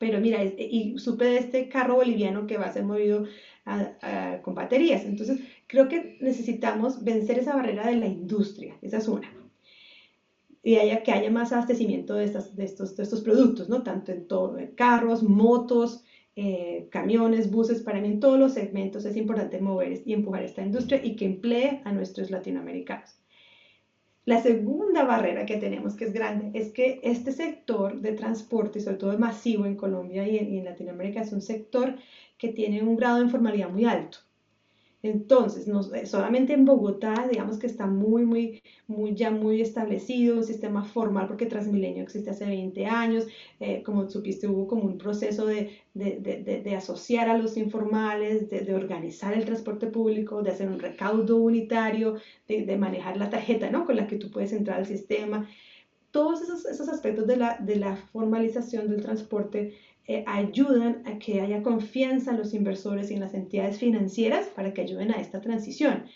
pero 0.00 0.18
mira, 0.18 0.42
y 0.42 0.96
supe 0.96 1.26
de 1.26 1.36
este 1.36 1.68
carro 1.68 1.96
boliviano 1.96 2.46
que 2.46 2.56
va 2.56 2.64
a 2.64 2.72
ser 2.72 2.84
movido 2.84 3.26
con 4.40 4.54
baterías. 4.54 5.04
Entonces, 5.04 5.40
creo 5.66 5.88
que 5.88 6.16
necesitamos 6.22 7.04
vencer 7.04 7.38
esa 7.38 7.54
barrera 7.54 7.86
de 7.86 7.96
la 7.96 8.06
industria, 8.06 8.78
esa 8.80 8.96
es 8.96 9.08
una. 9.08 9.30
Y 10.62 10.76
haya, 10.76 11.02
que 11.02 11.12
haya 11.12 11.30
más 11.30 11.52
abastecimiento 11.52 12.14
de, 12.14 12.24
estas, 12.24 12.56
de, 12.56 12.64
estos, 12.64 12.96
de 12.96 13.02
estos 13.02 13.20
productos, 13.20 13.68
¿no? 13.68 13.82
Tanto 13.82 14.10
en 14.10 14.26
todo, 14.26 14.56
carros, 14.74 15.22
motos, 15.22 16.02
eh, 16.34 16.88
camiones, 16.90 17.50
buses, 17.50 17.82
para 17.82 18.00
mí 18.00 18.08
en 18.08 18.20
todos 18.20 18.38
los 18.38 18.54
segmentos 18.54 19.04
es 19.04 19.16
importante 19.18 19.60
mover 19.60 20.00
y 20.06 20.14
empujar 20.14 20.44
esta 20.44 20.62
industria 20.62 21.04
y 21.04 21.14
que 21.14 21.26
emplee 21.26 21.82
a 21.84 21.92
nuestros 21.92 22.30
latinoamericanos. 22.30 23.20
La 24.30 24.40
segunda 24.40 25.02
barrera 25.02 25.44
que 25.44 25.56
tenemos, 25.56 25.96
que 25.96 26.04
es 26.04 26.12
grande, 26.12 26.56
es 26.56 26.72
que 26.72 27.00
este 27.02 27.32
sector 27.32 28.00
de 28.00 28.12
transporte, 28.12 28.78
sobre 28.78 28.96
todo 28.96 29.18
masivo 29.18 29.66
en 29.66 29.74
Colombia 29.74 30.24
y 30.24 30.38
en, 30.38 30.64
Latinoamérica, 30.64 31.22
es 31.22 31.32
un 31.32 31.42
sector 31.42 31.96
que 32.38 32.52
tiene 32.52 32.80
un 32.80 32.94
grado 32.94 33.16
de 33.16 33.24
informalidad 33.24 33.70
muy 33.70 33.86
alto. 33.86 34.18
Entonces, 35.02 35.66
no, 35.66 35.80
eh, 35.94 36.04
solamente 36.04 36.52
en 36.52 36.66
Bogotá, 36.66 37.26
digamos 37.30 37.58
que 37.58 37.66
está 37.66 37.86
muy, 37.86 38.26
muy, 38.26 38.62
muy, 38.86 39.14
ya 39.14 39.30
muy 39.30 39.62
establecido 39.62 40.36
un 40.36 40.44
sistema 40.44 40.84
formal, 40.84 41.26
porque 41.26 41.46
Transmilenio 41.46 42.02
existe 42.02 42.28
hace 42.30 42.44
20 42.44 42.84
años, 42.84 43.26
eh, 43.60 43.82
como 43.82 44.10
supiste, 44.10 44.46
hubo 44.46 44.66
como 44.66 44.84
un 44.84 44.98
proceso 44.98 45.46
de, 45.46 45.70
de, 45.94 46.18
de, 46.20 46.62
de 46.62 46.76
asociar 46.76 47.30
a 47.30 47.38
los 47.38 47.56
informales, 47.56 48.50
de, 48.50 48.74
organizar 48.74 49.32
el 49.32 49.46
transporte 49.46 49.86
público, 49.86 50.42
de 50.42 50.50
hacer 50.50 50.68
un 50.68 50.78
recaudo 50.78 51.38
unitario, 51.38 52.16
de, 52.46 52.76
manejar 52.76 53.16
la 53.16 53.30
tarjeta, 53.30 53.70
¿no? 53.70 53.86
Con 53.86 53.96
la 53.96 54.06
que 54.06 54.16
tú 54.16 54.30
puedes 54.30 54.52
entrar 54.52 54.78
al 54.78 54.86
sistema. 54.86 55.48
Todos 56.10 56.42
esos, 56.42 56.66
esos 56.66 56.88
aspectos 56.88 57.26
de 57.26 57.36
la, 57.36 57.56
de 57.58 57.76
la 57.76 57.96
formalización 57.96 58.88
del 58.90 59.02
transporte 59.02 59.74
eh, 60.12 60.24
ayudan 60.26 61.02
a 61.06 61.20
que 61.20 61.40
haya 61.40 61.62
confianza 61.62 62.32
en 62.32 62.38
los 62.38 62.52
inversores 62.52 63.12
y 63.12 63.14
en 63.14 63.20
las 63.20 63.32
entidades 63.32 63.78
financieras 63.78 64.48
para 64.48 64.74
que 64.74 64.80
ayuden 64.80 65.12
a 65.12 65.20
esta 65.20 65.40
transición. 65.40 66.06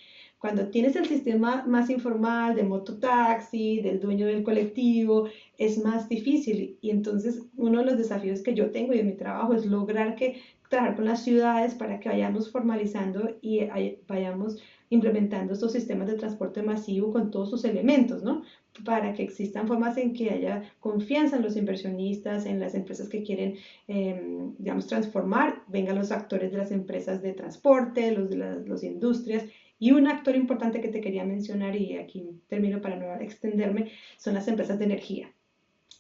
Cuando 0.40 0.68
tienes 0.68 0.96
el 0.96 1.06
sistema 1.06 1.64
más 1.64 1.90
informal 1.90 2.56
de 2.56 2.64
mototaxi, 2.64 3.82
del 3.82 4.00
dueño 4.00 4.26
del 4.26 4.42
colectivo, 4.42 5.28
es 5.58 5.78
más 5.84 6.08
difícil. 6.08 6.76
Y 6.80 6.90
entonces 6.90 7.44
uno 7.56 7.78
de 7.78 7.84
los 7.84 7.96
desafíos 7.96 8.42
que 8.42 8.54
yo 8.54 8.72
tengo 8.72 8.94
y 8.94 8.98
en 8.98 9.06
mi 9.06 9.12
trabajo 9.12 9.54
es 9.54 9.64
lograr 9.64 10.16
que 10.16 10.42
trabajar 10.68 10.96
con 10.96 11.04
las 11.04 11.22
ciudades 11.22 11.76
para 11.76 12.00
que 12.00 12.08
vayamos 12.08 12.50
formalizando 12.50 13.36
y 13.42 13.60
vayamos 14.08 14.60
implementando 14.94 15.52
estos 15.52 15.72
sistemas 15.72 16.06
de 16.08 16.14
transporte 16.14 16.62
masivo 16.62 17.12
con 17.12 17.30
todos 17.30 17.50
sus 17.50 17.64
elementos, 17.64 18.22
¿no? 18.22 18.42
Para 18.84 19.12
que 19.12 19.22
existan 19.22 19.68
formas 19.68 19.96
en 19.98 20.14
que 20.14 20.30
haya 20.30 20.62
confianza 20.80 21.36
en 21.36 21.42
los 21.42 21.56
inversionistas, 21.56 22.46
en 22.46 22.60
las 22.60 22.74
empresas 22.74 23.08
que 23.08 23.22
quieren, 23.22 23.56
em, 23.88 24.54
digamos, 24.58 24.86
transformar, 24.86 25.62
vengan 25.68 25.98
los 25.98 26.12
actores 26.12 26.52
de 26.52 26.58
las 26.58 26.70
empresas 26.70 27.22
de 27.22 27.32
transporte, 27.32 28.12
los 28.12 28.30
de 28.30 28.36
las 28.36 28.82
industrias. 28.84 29.44
Y 29.78 29.90
un 29.92 30.06
actor 30.06 30.36
importante 30.36 30.80
que 30.80 30.88
te 30.88 31.00
quería 31.00 31.24
mencionar, 31.24 31.76
y 31.76 31.96
aquí 31.96 32.40
termino 32.48 32.80
para 32.80 32.96
no 32.96 33.14
extenderme, 33.20 33.90
son 34.18 34.34
las 34.34 34.48
empresas 34.48 34.78
de 34.78 34.84
energía. 34.86 35.33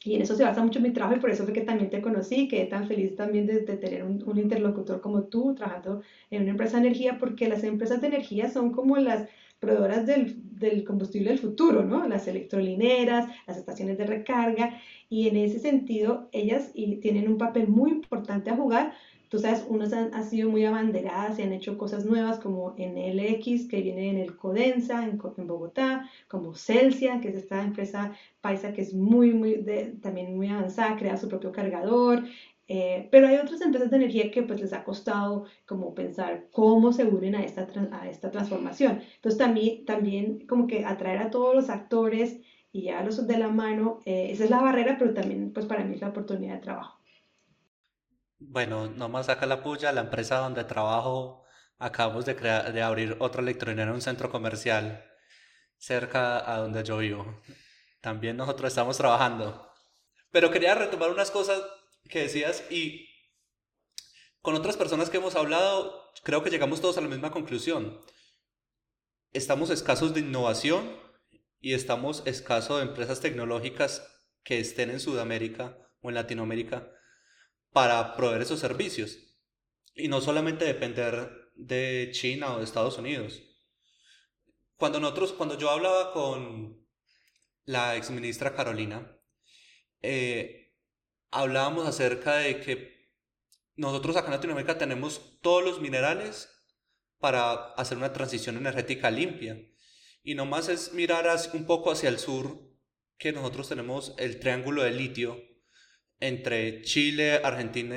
Y 0.04 0.14
en 0.14 0.22
eso 0.22 0.36
se 0.36 0.44
basa 0.44 0.62
mucho 0.62 0.80
mi 0.80 0.90
trabajo 0.90 1.16
y 1.16 1.20
por 1.20 1.30
eso 1.30 1.44
fue 1.44 1.54
que 1.54 1.62
también 1.62 1.90
te 1.90 2.02
conocí 2.02 2.46
quedé 2.46 2.66
tan 2.66 2.86
feliz 2.86 3.16
también 3.16 3.46
de, 3.46 3.60
tener 3.60 4.04
un, 4.04 4.22
un, 4.26 4.38
interlocutor 4.38 5.00
como 5.00 5.24
tú 5.24 5.54
trabajando 5.54 6.02
en 6.30 6.42
una 6.42 6.50
empresa 6.50 6.78
de 6.78 6.86
energía, 6.86 7.18
porque 7.18 7.48
las 7.48 7.64
empresas 7.64 8.00
de 8.00 8.08
energía 8.08 8.50
son 8.50 8.72
como 8.72 8.98
las 8.98 9.28
proveedoras 9.64 10.06
del, 10.06 10.36
del 10.58 10.84
combustible 10.84 11.30
del 11.30 11.38
futuro, 11.38 11.84
¿no? 11.84 12.06
Las 12.06 12.28
electrolineras, 12.28 13.28
las 13.46 13.56
estaciones 13.56 13.96
de 13.96 14.06
recarga, 14.06 14.78
y 15.08 15.28
en 15.28 15.36
ese 15.36 15.58
sentido 15.58 16.28
ellas 16.32 16.70
y 16.74 16.96
tienen 16.96 17.28
un 17.28 17.38
papel 17.38 17.68
muy 17.68 17.90
importante 17.90 18.50
a 18.50 18.56
jugar 18.56 18.92
Tú 19.34 19.40
sabes, 19.40 19.66
unos 19.68 19.92
han, 19.92 20.22
sido 20.22 20.48
muy 20.48 20.64
abanderadas 20.64 21.40
y 21.40 21.42
han 21.42 21.52
hecho 21.52 21.76
cosas 21.76 22.04
nuevas 22.04 22.38
como 22.38 22.72
en 22.78 22.96
LX, 22.96 23.66
que 23.66 23.82
viene 23.82 24.10
en 24.10 24.18
el 24.18 24.36
Codensa, 24.36 25.04
en, 25.04 25.18
Bogotá, 25.48 26.08
como 26.28 26.54
Celsia, 26.54 27.20
que 27.20 27.30
es 27.30 27.34
esta 27.34 27.60
empresa 27.64 28.12
paisa 28.40 28.72
que 28.72 28.82
es 28.82 28.94
muy, 28.94 29.32
muy, 29.32 29.66
también 30.00 30.36
muy 30.36 30.50
avanzada, 30.50 30.96
crea 30.96 31.16
su 31.16 31.28
propio 31.28 31.50
cargador. 31.50 32.22
Eh, 32.68 33.08
pero 33.10 33.26
hay 33.26 33.38
otras 33.38 33.60
empresas 33.60 33.90
de 33.90 33.96
energía 33.96 34.30
que 34.30 34.44
pues 34.44 34.60
les 34.60 34.72
ha 34.72 34.84
costado 34.84 35.46
como 35.66 35.96
pensar 35.96 36.46
cómo 36.52 36.92
se 36.92 37.04
unen 37.04 37.34
a 37.34 37.42
esta, 37.42 37.66
a 37.90 38.08
esta 38.08 38.30
transformación. 38.30 39.00
Entonces 39.16 39.36
también, 39.36 39.84
también 39.84 40.46
como 40.46 40.68
que 40.68 40.84
atraer 40.84 41.18
a 41.18 41.30
todos 41.30 41.56
los 41.56 41.70
actores 41.70 42.40
y 42.70 42.82
llevarlos 42.82 43.26
de 43.26 43.36
la 43.36 43.48
mano, 43.48 43.98
eh, 44.04 44.28
esa 44.30 44.44
es 44.44 44.50
la 44.50 44.62
barrera, 44.62 44.94
pero 44.96 45.12
también 45.12 45.52
pues 45.52 45.66
para 45.66 45.82
mí 45.82 45.96
es 45.96 46.02
la 46.02 46.10
oportunidad 46.10 46.54
de 46.54 46.60
trabajo. 46.60 47.03
Bueno, 48.48 48.88
nomás 48.88 49.28
acá 49.28 49.46
la 49.46 49.62
puya, 49.62 49.92
la 49.92 50.02
empresa 50.02 50.36
donde 50.38 50.64
trabajo, 50.64 51.44
acabamos 51.78 52.24
de, 52.26 52.36
crear, 52.36 52.72
de 52.72 52.82
abrir 52.82 53.16
otra 53.20 53.42
electrónica 53.42 53.82
en 53.82 53.90
un 53.90 54.02
centro 54.02 54.30
comercial 54.30 55.04
cerca 55.78 56.52
a 56.52 56.58
donde 56.58 56.84
yo 56.84 56.98
vivo. 56.98 57.40
También 58.00 58.36
nosotros 58.36 58.68
estamos 58.68 58.98
trabajando. 58.98 59.70
Pero 60.30 60.50
quería 60.50 60.74
retomar 60.74 61.10
unas 61.10 61.30
cosas 61.30 61.62
que 62.08 62.20
decías 62.20 62.64
y 62.70 63.08
con 64.42 64.54
otras 64.54 64.76
personas 64.76 65.08
que 65.08 65.16
hemos 65.16 65.36
hablado, 65.36 66.12
creo 66.22 66.42
que 66.42 66.50
llegamos 66.50 66.82
todos 66.82 66.98
a 66.98 67.00
la 67.00 67.08
misma 67.08 67.30
conclusión. 67.30 67.98
Estamos 69.32 69.70
escasos 69.70 70.12
de 70.12 70.20
innovación 70.20 70.96
y 71.60 71.72
estamos 71.72 72.22
escasos 72.26 72.76
de 72.76 72.84
empresas 72.84 73.20
tecnológicas 73.20 74.06
que 74.42 74.60
estén 74.60 74.90
en 74.90 75.00
Sudamérica 75.00 75.78
o 76.02 76.10
en 76.10 76.16
Latinoamérica 76.16 76.90
para 77.74 78.16
proveer 78.16 78.42
esos 78.42 78.60
servicios. 78.60 79.18
Y 79.94 80.08
no 80.08 80.20
solamente 80.20 80.64
depender 80.64 81.50
de 81.56 82.08
China 82.12 82.54
o 82.54 82.58
de 82.58 82.64
Estados 82.64 82.96
Unidos. 82.96 83.42
Cuando 84.76 85.00
nosotros, 85.00 85.32
cuando 85.32 85.58
yo 85.58 85.70
hablaba 85.70 86.12
con, 86.12 86.84
la 87.66 87.96
exministra 87.96 88.54
Carolina, 88.54 89.18
eh, 90.02 90.74
hablábamos 91.30 91.88
acerca 91.88 92.36
de 92.36 92.60
que 92.60 93.10
nosotros 93.76 94.16
acá 94.16 94.26
en 94.26 94.34
Latinoamérica 94.34 94.78
tenemos 94.78 95.40
todos 95.40 95.64
los 95.64 95.80
minerales 95.80 96.48
para 97.18 97.72
hacer 97.74 97.98
una 97.98 98.12
transición 98.12 98.56
energética 98.56 99.10
limpia. 99.10 99.58
Y 100.22 100.34
nomás 100.34 100.68
es 100.68 100.92
mirar 100.92 101.26
un 101.54 101.66
poco 101.66 101.90
hacia 101.90 102.08
el 102.08 102.18
sur, 102.18 102.60
que 103.18 103.32
nosotros 103.32 103.68
tenemos 103.68 104.14
el 104.18 104.38
triángulo 104.38 104.82
de 104.82 104.92
litio 104.92 105.53
entre 106.24 106.80
Chile, 106.82 107.40
Argentina 107.44 107.96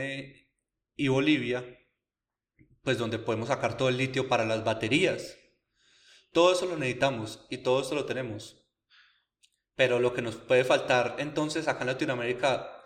y 0.97 1.07
Bolivia, 1.07 1.63
pues 2.83 2.97
donde 2.97 3.19
podemos 3.19 3.47
sacar 3.47 3.77
todo 3.77 3.87
el 3.87 3.97
litio 3.97 4.27
para 4.27 4.45
las 4.45 4.65
baterías. 4.65 5.37
Todo 6.33 6.51
eso 6.51 6.65
lo 6.65 6.77
necesitamos 6.77 7.45
y 7.49 7.59
todo 7.59 7.81
eso 7.81 7.95
lo 7.95 8.05
tenemos. 8.05 8.67
Pero 9.75 9.99
lo 9.99 10.13
que 10.13 10.21
nos 10.21 10.35
puede 10.35 10.65
faltar 10.65 11.15
entonces 11.19 11.67
acá 11.67 11.81
en 11.81 11.87
Latinoamérica 11.87 12.83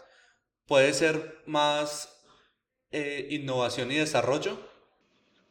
puede 0.68 0.94
ser 0.94 1.42
más 1.48 2.24
eh, 2.92 3.28
innovación 3.32 3.92
y 3.92 3.96
desarrollo. 3.96 4.60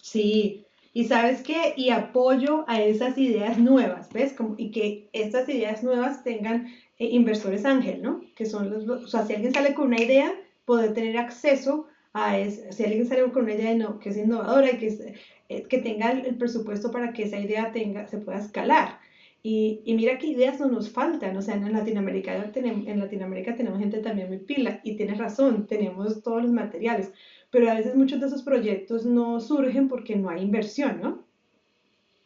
Sí, 0.01 0.67
y 0.93 1.07
sabes 1.07 1.43
qué, 1.43 1.75
y 1.77 1.91
apoyo 1.91 2.65
a 2.69 2.81
esas 2.81 3.19
ideas 3.19 3.59
nuevas, 3.59 4.13
¿ves? 4.13 4.35
Y 4.57 4.71
que 4.71 5.11
estas 5.13 5.49
ideas 5.49 5.83
nuevas 5.83 6.23
tengan 6.23 6.73
eh, 7.01 7.09
inversores 7.13 7.65
ángel, 7.65 8.03
¿no? 8.03 8.21
Que 8.37 8.45
son 8.45 8.71
los, 8.71 8.87
o 8.87 9.09
sea, 9.09 9.25
si 9.25 9.35
alguien 9.35 9.55
sale 9.55 9.73
con 9.73 9.87
una 9.87 10.03
idea, 10.03 10.35
poder 10.67 10.93
tener 10.93 11.17
acceso 11.17 11.87
a 12.13 12.39
eso, 12.39 12.61
si 12.73 12.85
alguien 12.85 13.07
sale 13.07 13.23
con 13.33 13.45
una 13.45 13.55
idea 13.55 13.75
no, 13.75 13.99
que 13.99 14.11
es 14.11 14.19
innovadora 14.19 14.71
y 14.71 14.77
que, 14.79 15.15
eh, 15.49 15.63
que 15.63 15.79
tenga 15.79 16.11
el, 16.13 16.37
presupuesto 16.37 16.91
para 16.91 17.15
que 17.15 17.23
esa 17.23 17.39
idea 17.39 17.73
tenga, 17.73 18.07
se 18.07 18.19
pueda 18.19 18.39
escalar. 18.39 18.99
Y, 19.43 19.81
y, 19.87 19.95
mira 19.95 20.19
qué 20.19 20.27
ideas 20.27 20.61
no 20.61 20.67
nos 20.69 20.91
faltan, 20.91 21.35
o 21.39 21.41
sea, 21.41 21.55
en 21.55 21.73
Latinoamérica, 21.73 22.53
tenemos, 22.53 22.87
en 22.87 23.01
Latinoamérica 23.01 23.57
tenemos 23.57 23.79
gente 23.79 24.01
también 24.01 24.29
muy 24.29 24.39
pila 24.39 24.81
y 24.85 24.97
tienes 24.97 25.17
razón, 25.17 25.67
tenemos 25.67 26.23
todos 26.23 26.43
los 26.43 26.53
materiales, 26.53 27.13
pero 27.51 27.71
a 27.71 27.75
veces 27.75 27.97
muchos 27.97 28.21
de 28.21 28.27
esos 28.27 28.43
proyectos 28.43 29.07
no 29.07 29.41
surgen 29.41 29.89
porque 29.89 30.17
no 30.17 30.29
hay 30.29 30.43
inversión, 30.43 31.01
¿no? 31.01 31.25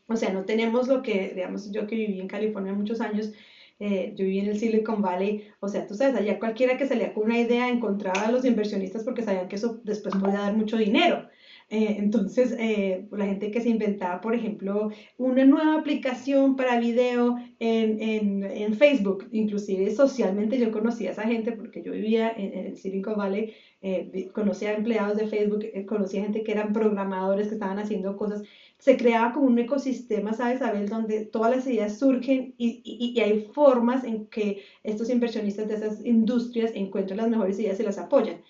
O 0.08 0.16
sea, 0.16 0.32
no 0.32 0.44
tenemos 0.44 0.88
lo 0.88 1.02
que, 1.02 1.32
digamos, 1.32 1.70
yo 1.70 1.86
que 1.86 1.94
viví 1.94 2.20
en 2.20 2.28
California 2.28 2.72
muchos 2.72 3.00
años, 3.00 3.32
eh, 3.78 4.14
yo 4.16 4.24
viví 4.24 4.38
en 4.40 4.46
el 4.46 4.58
Silicon 4.58 5.02
Valley, 5.02 5.48
o 5.60 5.68
sea, 5.68 5.86
tú 5.86 5.94
sabes, 5.94 6.14
allá 6.16 6.38
cualquiera 6.38 6.76
que 6.76 6.86
salía 6.86 7.12
con 7.12 7.24
una 7.24 7.38
idea 7.38 7.68
encontraba 7.68 8.22
a 8.26 8.30
los 8.30 8.44
inversionistas 8.44 9.04
porque 9.04 9.22
sabían 9.22 9.48
que 9.48 9.56
eso 9.56 9.80
después 9.84 10.14
podía 10.16 10.38
dar 10.40 10.54
mucho 10.56 10.76
dinero. 10.76 11.28
Eh, 11.70 11.96
entonces, 11.98 12.54
eh, 12.58 13.08
la 13.10 13.26
gente 13.26 13.50
que 13.50 13.60
se 13.60 13.70
inventaba, 13.70 14.20
por 14.20 14.34
ejemplo, 14.34 14.90
una 15.16 15.44
nueva 15.44 15.78
aplicación 15.78 16.56
para 16.56 16.78
video 16.78 17.38
en, 17.58 18.00
en, 18.00 18.44
en, 18.44 18.74
Facebook, 18.74 19.28
inclusive 19.32 19.90
socialmente 19.90 20.58
yo 20.58 20.70
conocía 20.70 21.08
a 21.08 21.12
esa 21.12 21.22
gente 21.22 21.52
porque 21.52 21.82
yo 21.82 21.92
vivía 21.92 22.30
en, 22.30 22.66
en 22.66 22.76
Silicon 22.76 23.16
Valley, 23.16 23.54
eh, 23.80 24.30
conocía 24.32 24.74
empleados 24.74 25.16
de 25.16 25.26
Facebook, 25.26 25.64
conocía 25.86 26.22
gente 26.22 26.42
que 26.42 26.52
eran 26.52 26.72
programadores, 26.72 27.48
que 27.48 27.54
estaban 27.54 27.78
haciendo 27.78 28.16
cosas. 28.16 28.42
Se 28.78 28.96
creaba 28.96 29.32
como 29.32 29.46
un 29.46 29.58
ecosistema, 29.58 30.34
¿sabes, 30.34 30.60
Abel? 30.60 30.88
Donde 30.88 31.24
todas 31.24 31.56
las 31.56 31.66
ideas 31.66 31.98
surgen 31.98 32.54
y, 32.58 32.82
y, 32.84 33.12
y 33.16 33.20
hay 33.20 33.40
formas 33.52 34.04
en 34.04 34.26
que 34.26 34.62
estos 34.82 35.08
inversionistas 35.08 35.68
de 35.68 35.74
esas 35.74 36.04
industrias 36.04 36.72
encuentran 36.74 37.16
las 37.18 37.30
mejores 37.30 37.58
ideas 37.58 37.80
y 37.80 37.84
las 37.84 37.98
apoyan. 37.98 38.42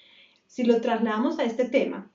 Si 0.46 0.64
lo 0.64 0.80
trasladamos 0.80 1.38
a 1.38 1.44
este 1.44 1.64
tema, 1.64 2.10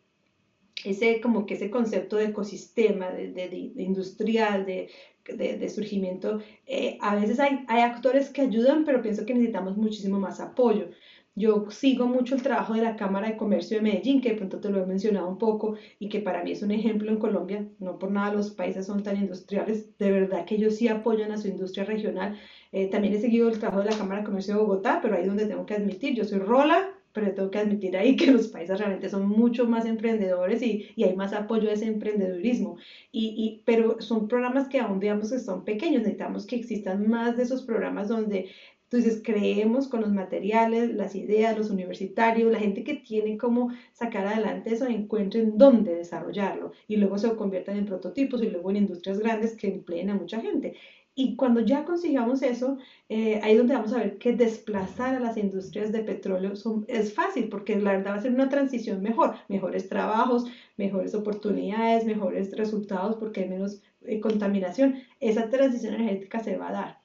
ese 0.85 1.21
como 1.21 1.45
que 1.45 1.55
ese 1.55 1.69
concepto 1.69 2.15
de 2.17 2.25
ecosistema, 2.25 3.09
de, 3.11 3.31
de, 3.31 3.73
industrial, 3.77 4.65
de, 4.65 4.89
de 5.25 5.69
surgimiento, 5.69 6.39
eh, 6.65 6.97
a 7.01 7.15
veces 7.15 7.39
hay, 7.39 7.65
hay 7.67 7.81
actores 7.81 8.29
que 8.29 8.41
ayudan, 8.41 8.83
pero 8.85 9.01
pienso 9.01 9.25
que 9.25 9.33
necesitamos 9.33 9.77
muchísimo 9.77 10.19
más 10.19 10.39
apoyo. 10.39 10.89
Yo 11.35 11.69
sigo 11.69 12.05
mucho 12.05 12.35
el 12.35 12.41
trabajo 12.41 12.73
de 12.73 12.81
la 12.81 12.97
Cámara 12.97 13.29
de 13.29 13.37
Comercio 13.37 13.77
de 13.77 13.83
Medellín, 13.83 14.19
que 14.19 14.31
de 14.31 14.35
pronto 14.35 14.59
te 14.59 14.69
lo 14.69 14.83
he 14.83 14.85
mencionado 14.85 15.29
un 15.29 15.37
poco 15.37 15.75
y 15.97 16.09
que 16.09 16.19
para 16.19 16.43
mí 16.43 16.51
es 16.51 16.63
un 16.63 16.71
ejemplo 16.71 17.09
en 17.09 17.17
Colombia. 17.17 17.65
No 17.79 17.97
por 17.97 18.11
nada 18.11 18.33
los 18.33 18.51
países 18.51 18.85
son 18.85 19.03
tan 19.03 19.15
industriales. 19.15 19.97
De 19.97 20.11
verdad 20.11 20.43
que 20.45 20.55
ellos 20.55 20.75
sí 20.75 20.89
apoyan 20.89 21.31
a 21.31 21.37
su 21.37 21.47
industria 21.47 21.85
regional. 21.85 22.37
Eh, 22.73 22.87
también 22.89 23.13
he 23.13 23.19
seguido 23.21 23.47
el 23.47 23.57
trabajo 23.59 23.83
de 23.83 23.91
la 23.91 23.97
Cámara 23.97 24.19
de 24.19 24.25
Comercio 24.25 24.55
de 24.55 24.59
Bogotá, 24.59 24.99
pero 25.01 25.15
ahí 25.15 25.21
es 25.21 25.27
donde 25.27 25.45
tengo 25.45 25.65
que 25.65 25.75
admitir, 25.75 26.13
yo 26.13 26.25
soy 26.25 26.39
Rola, 26.39 26.89
pero 27.13 27.33
tengo 27.33 27.49
que 27.51 27.59
admitir 27.59 27.97
ahí 27.97 28.15
que 28.15 28.31
los 28.31 28.47
países 28.47 28.77
realmente 28.79 29.09
son 29.09 29.27
mucho 29.27 29.65
más 29.67 29.85
emprendedores 29.85 30.61
y, 30.61 30.87
y 30.95 31.03
hay 31.03 31.15
más 31.15 31.33
apoyo 31.33 31.69
a 31.69 31.73
ese 31.73 31.85
emprendedurismo. 31.87 32.77
Y, 33.11 33.33
y, 33.37 33.61
pero 33.65 33.99
son 34.01 34.27
programas 34.27 34.67
que 34.67 34.79
aún 34.79 34.99
digamos 34.99 35.31
que 35.31 35.39
son 35.39 35.63
pequeños, 35.65 36.01
necesitamos 36.01 36.45
que 36.45 36.55
existan 36.55 37.07
más 37.07 37.35
de 37.37 37.43
esos 37.43 37.63
programas 37.63 38.07
donde 38.07 38.49
dices, 38.91 39.21
creemos 39.23 39.87
con 39.87 40.01
los 40.01 40.11
materiales, 40.11 40.89
las 40.89 41.13
ideas, 41.15 41.55
los 41.55 41.69
universitarios, 41.69 42.51
la 42.51 42.57
gente 42.59 42.83
que 42.83 42.95
tiene 42.95 43.37
cómo 43.37 43.69
sacar 43.93 44.25
adelante 44.25 44.73
eso, 44.73 44.87
encuentren 44.87 45.57
dónde 45.57 45.93
desarrollarlo 45.95 46.71
y 46.87 46.97
luego 46.97 47.17
se 47.19 47.35
conviertan 47.35 47.77
en 47.77 47.85
prototipos 47.85 48.41
y 48.41 48.49
luego 48.49 48.69
en 48.71 48.77
industrias 48.77 49.19
grandes 49.19 49.55
que 49.55 49.67
empleen 49.67 50.09
a 50.09 50.15
mucha 50.15 50.41
gente. 50.41 50.73
Y 51.21 51.35
cuando 51.35 51.59
ya 51.59 51.83
consigamos 51.83 52.41
eso, 52.43 52.77
eh, 53.09 53.41
ahí 53.43 53.51
es 53.51 53.57
donde 53.57 53.73
vamos 53.73 53.91
a 53.91 53.97
ver 53.97 54.17
que 54.17 54.31
desplazar 54.31 55.15
a 55.15 55.19
las 55.19 55.35
industrias 55.35 55.91
de 55.91 56.01
petróleo 56.01 56.53
es 56.87 57.13
fácil, 57.13 57.49
porque 57.49 57.75
la 57.75 57.91
verdad 57.91 58.13
va 58.13 58.15
a 58.15 58.21
ser 58.21 58.31
una 58.31 58.47
transición 58.47 59.01
mejor, 59.01 59.35
mejores 59.49 59.89
trabajos, 59.89 60.45
mejores 60.77 61.13
oportunidades, 61.13 62.05
mejores 62.05 62.55
resultados, 62.55 63.17
porque 63.17 63.41
hay 63.41 63.49
menos 63.49 63.81
eh, 64.05 64.21
contaminación. 64.21 65.03
Esa 65.19 65.49
transición 65.49 65.95
energética 65.95 66.41
se 66.41 66.55
va 66.55 66.69
a 66.69 66.71
dar. 66.71 67.01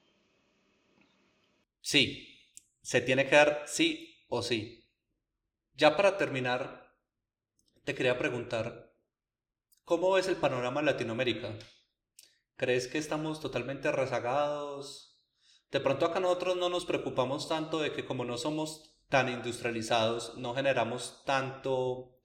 Sí, 1.81 2.29
se 2.83 3.00
tiene 3.00 3.27
que 3.27 3.35
dar 3.35 3.62
sí 3.66 4.14
o 4.29 4.42
sí. 4.42 4.85
Ya 5.77 5.96
para 5.96 6.18
terminar, 6.18 6.87
te 7.83 7.96
quería 7.96 8.16
preguntar, 8.16 8.92
¿cómo 9.85 10.12
ves 10.12 10.29
el 10.29 10.37
panorama 10.37 10.79
en 10.79 10.87
Latinoamérica? 10.87 11.48
¿Crees 12.56 12.86
que 12.86 12.98
estamos 12.98 13.40
totalmente 13.40 13.90
rezagados? 13.90 15.20
De 15.72 15.80
pronto 15.80 16.06
acá 16.06 16.20
nosotros 16.20 16.56
no 16.56 16.68
nos 16.68 16.86
preocupamos 16.86 17.48
tanto 17.48 17.80
de 17.80 17.92
que 17.92 18.04
como 18.04 18.24
no 18.24 18.38
somos 18.38 18.96
tan 19.08 19.28
industrializados, 19.28 20.36
no 20.38 20.54
generamos 20.54 21.22
tanto 21.26 22.16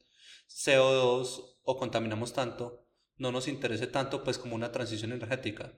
CO2 0.47 1.57
o 1.63 1.77
contaminamos 1.77 2.33
tanto, 2.33 2.85
no 3.17 3.31
nos 3.31 3.47
interese 3.47 3.87
tanto 3.87 4.23
pues 4.23 4.37
como 4.37 4.55
una 4.55 4.71
transición 4.71 5.11
energética. 5.11 5.73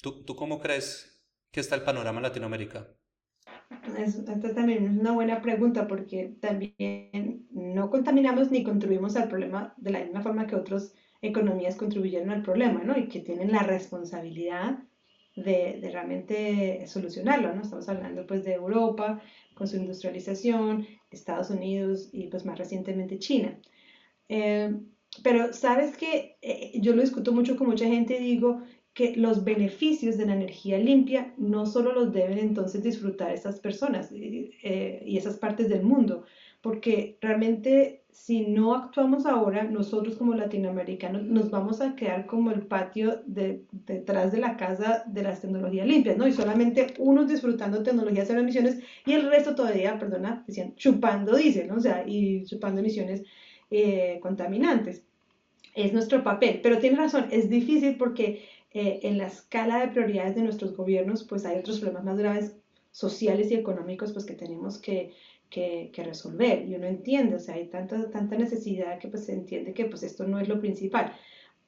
¿Tú, 0.00 0.24
tú 0.24 0.36
cómo 0.36 0.58
crees 0.58 1.22
que 1.50 1.60
está 1.60 1.74
el 1.74 1.82
panorama 1.82 2.18
en 2.18 2.24
Latinoamérica? 2.24 2.88
esta 3.98 4.54
también 4.54 4.86
es 4.86 5.00
una 5.00 5.12
buena 5.12 5.40
pregunta 5.42 5.86
porque 5.86 6.36
también 6.40 7.46
no 7.50 7.90
contaminamos 7.90 8.50
ni 8.50 8.62
contribuimos 8.62 9.16
al 9.16 9.28
problema 9.28 9.74
de 9.76 9.90
la 9.90 10.00
misma 10.00 10.22
forma 10.22 10.46
que 10.46 10.56
otros 10.56 10.94
economías 11.22 11.76
contribuyeron 11.76 12.30
al 12.30 12.42
problema, 12.42 12.82
¿no? 12.82 12.98
Y 12.98 13.08
que 13.08 13.20
tienen 13.20 13.52
la 13.52 13.62
responsabilidad 13.62 14.78
de, 15.36 15.78
de, 15.80 15.90
realmente 15.90 16.86
solucionarlo, 16.86 17.54
¿no? 17.54 17.62
Estamos 17.62 17.88
hablando 17.88 18.26
pues 18.26 18.44
de 18.44 18.52
Europa 18.52 19.22
con 19.54 19.66
su 19.66 19.76
industrialización, 19.76 20.86
Estados 21.10 21.50
Unidos 21.50 22.10
y 22.12 22.26
pues 22.26 22.44
más 22.44 22.58
recientemente 22.58 23.18
China. 23.18 23.58
Eh, 24.28 24.74
pero 25.22 25.52
sabes 25.52 25.96
que 25.96 26.38
eh, 26.40 26.72
yo 26.80 26.94
lo 26.94 27.02
discuto 27.02 27.32
mucho 27.32 27.56
con 27.56 27.68
mucha 27.68 27.86
gente 27.86 28.18
y 28.18 28.24
digo 28.24 28.62
que 28.94 29.14
los 29.16 29.44
beneficios 29.44 30.16
de 30.16 30.26
la 30.26 30.34
energía 30.34 30.78
limpia 30.78 31.34
no 31.36 31.66
solo 31.66 31.92
los 31.92 32.12
deben 32.12 32.38
entonces 32.38 32.82
disfrutar 32.82 33.32
esas 33.32 33.60
personas 33.60 34.10
eh, 34.12 35.02
y 35.04 35.16
esas 35.16 35.38
partes 35.38 35.68
del 35.68 35.82
mundo, 35.82 36.24
porque 36.62 37.18
realmente 37.20 38.02
si 38.12 38.42
no 38.42 38.74
actuamos 38.74 39.26
ahora, 39.26 39.64
nosotros 39.64 40.16
como 40.16 40.34
latinoamericanos 40.34 41.24
nos 41.24 41.50
vamos 41.50 41.80
a 41.80 41.96
quedar 41.96 42.26
como 42.26 42.50
el 42.50 42.62
patio 42.62 43.22
de, 43.26 43.64
detrás 43.72 44.30
de 44.32 44.38
la 44.38 44.56
casa 44.56 45.02
de 45.06 45.22
las 45.22 45.40
tecnologías 45.40 45.86
limpias, 45.86 46.18
¿no? 46.18 46.28
Y 46.28 46.32
solamente 46.32 46.94
unos 46.98 47.26
disfrutando 47.26 47.82
tecnologías 47.82 48.28
cero 48.28 48.40
emisiones 48.40 48.78
y 49.06 49.14
el 49.14 49.28
resto 49.28 49.54
todavía, 49.54 49.98
perdona, 49.98 50.44
decían, 50.46 50.76
chupando 50.76 51.34
diésel, 51.34 51.68
¿no? 51.68 51.76
O 51.76 51.80
sea, 51.80 52.04
y 52.06 52.44
chupando 52.44 52.80
emisiones 52.80 53.24
eh, 53.70 54.20
contaminantes. 54.22 55.02
Es 55.74 55.92
nuestro 55.92 56.22
papel, 56.22 56.60
pero 56.62 56.78
tiene 56.78 56.98
razón, 56.98 57.26
es 57.30 57.48
difícil 57.48 57.96
porque 57.96 58.44
eh, 58.74 59.00
en 59.02 59.18
la 59.18 59.26
escala 59.26 59.80
de 59.80 59.88
prioridades 59.88 60.34
de 60.34 60.42
nuestros 60.42 60.76
gobiernos, 60.76 61.24
pues 61.24 61.46
hay 61.46 61.58
otros 61.58 61.80
problemas 61.80 62.04
más 62.04 62.18
graves 62.18 62.56
sociales 62.90 63.50
y 63.50 63.54
económicos 63.54 64.12
pues 64.12 64.26
que 64.26 64.34
tenemos 64.34 64.78
que, 64.78 65.14
que, 65.52 66.02
resolver 66.04 66.66
y 66.68 66.74
uno 66.74 66.86
entiende, 66.86 67.36
o 67.36 67.38
sea, 67.38 67.54
hay 67.54 67.66
tanta, 67.66 68.10
tanta 68.10 68.36
necesidad 68.36 68.98
que 68.98 69.08
pues 69.08 69.24
se 69.24 69.34
entiende 69.34 69.74
que 69.74 69.84
pues 69.84 70.02
esto 70.02 70.26
no 70.26 70.40
es 70.40 70.48
lo 70.48 70.60
principal. 70.60 71.12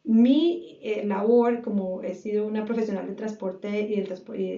Mi 0.05 0.79
eh, 0.83 1.05
labor, 1.05 1.62
como 1.62 2.03
he 2.03 2.14
sido 2.14 2.47
una 2.47 2.64
profesional 2.64 3.07
de 3.07 3.14
transporte 3.14 3.68
y, 3.88 3.94
el, 3.94 4.09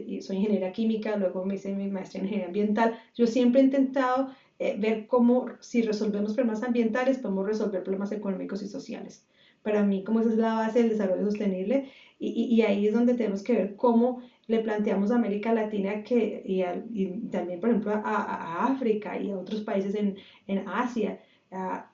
y, 0.07 0.23
soy 0.23 0.37
ingeniera 0.37 0.73
química, 0.73 1.17
luego 1.17 1.45
me 1.45 1.55
hice 1.55 1.75
mi 1.75 1.89
maestría 1.89 2.21
en 2.21 2.27
ingeniería 2.27 2.47
ambiental, 2.47 2.99
yo 3.15 3.27
siempre 3.27 3.61
he 3.61 3.65
intentado 3.65 4.29
eh, 4.59 4.77
ver 4.79 5.07
cómo 5.07 5.47
si 5.61 5.83
resolvemos 5.83 6.35
problemas 6.35 6.63
ambientales 6.63 7.19
podemos 7.19 7.47
resolver 7.47 7.83
problemas 7.83 8.13
económicos 8.13 8.63
y 8.63 8.69
sociales. 8.69 9.25
Para 9.63 9.83
mí, 9.83 10.05
como 10.05 10.21
esa 10.21 10.31
es 10.31 10.37
la 10.37 10.55
base 10.55 10.81
del 10.81 10.91
desarrollo 10.91 11.25
sostenible 11.25 11.91
y, 12.19 12.29
y, 12.55 12.63
ahí 12.63 12.87
es 12.87 12.95
donde 12.95 13.15
tenemos 13.15 13.43
que 13.43 13.55
ver 13.55 13.77
cómo 13.77 14.23
le 14.49 14.61
planteamos 14.61 15.11
a 15.11 15.17
América 15.17 15.53
Latina 15.53 16.03
que, 16.03 16.43
y, 16.45 17.29
también, 17.31 17.61
por 17.61 17.71
ejemplo, 17.71 17.93
a, 17.93 18.67
África 18.67 19.19
y 19.19 19.31
a 19.31 19.39
otros 19.39 19.63
países 19.63 19.95
en, 19.95 20.17
en 20.47 20.69
Asia, 20.69 21.21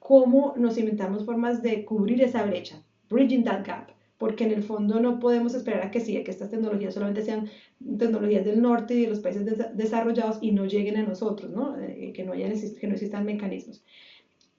cómo 0.01 0.55
nos 0.57 0.79
inventamos 0.79 1.25
formas 1.25 1.63
de 1.63 1.85
cubrir 1.85 2.23
esa 2.23 2.45
brecha, 2.45 2.83
bridging 3.09 3.45
that 3.45 3.65
gap, 3.67 3.91
porque 4.19 4.45
en 4.45 4.53
el 4.53 4.63
fondo 4.63 5.01
no 5.01 5.19
podemos 5.19 5.55
esperar 5.55 5.87
a 5.87 5.91
que 5.91 6.01
sí, 6.01 6.23
que 6.23 6.31
estas 6.31 6.51
tecnologías 6.51 6.95
solamente 6.95 7.23
sean 7.23 7.49
tecnologías 7.99 8.45
del 8.45 8.63
norte 8.63 8.95
y 8.95 9.03
de 9.03 9.09
los 9.09 9.21
países 9.21 9.45
desarrollados 9.75 10.39
y 10.41 10.53
no 10.53 10.65
lleguen 10.65 10.97
a 10.97 11.03
nosotros, 11.03 11.51
¿no? 11.51 11.77
Eh, 11.81 12.13
que, 12.15 12.25
no 12.25 12.33
haya, 12.33 12.49
que 12.49 12.87
no 12.87 12.95
existan 12.95 13.25
mecanismos. 13.25 13.85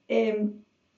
Em, 0.08 0.52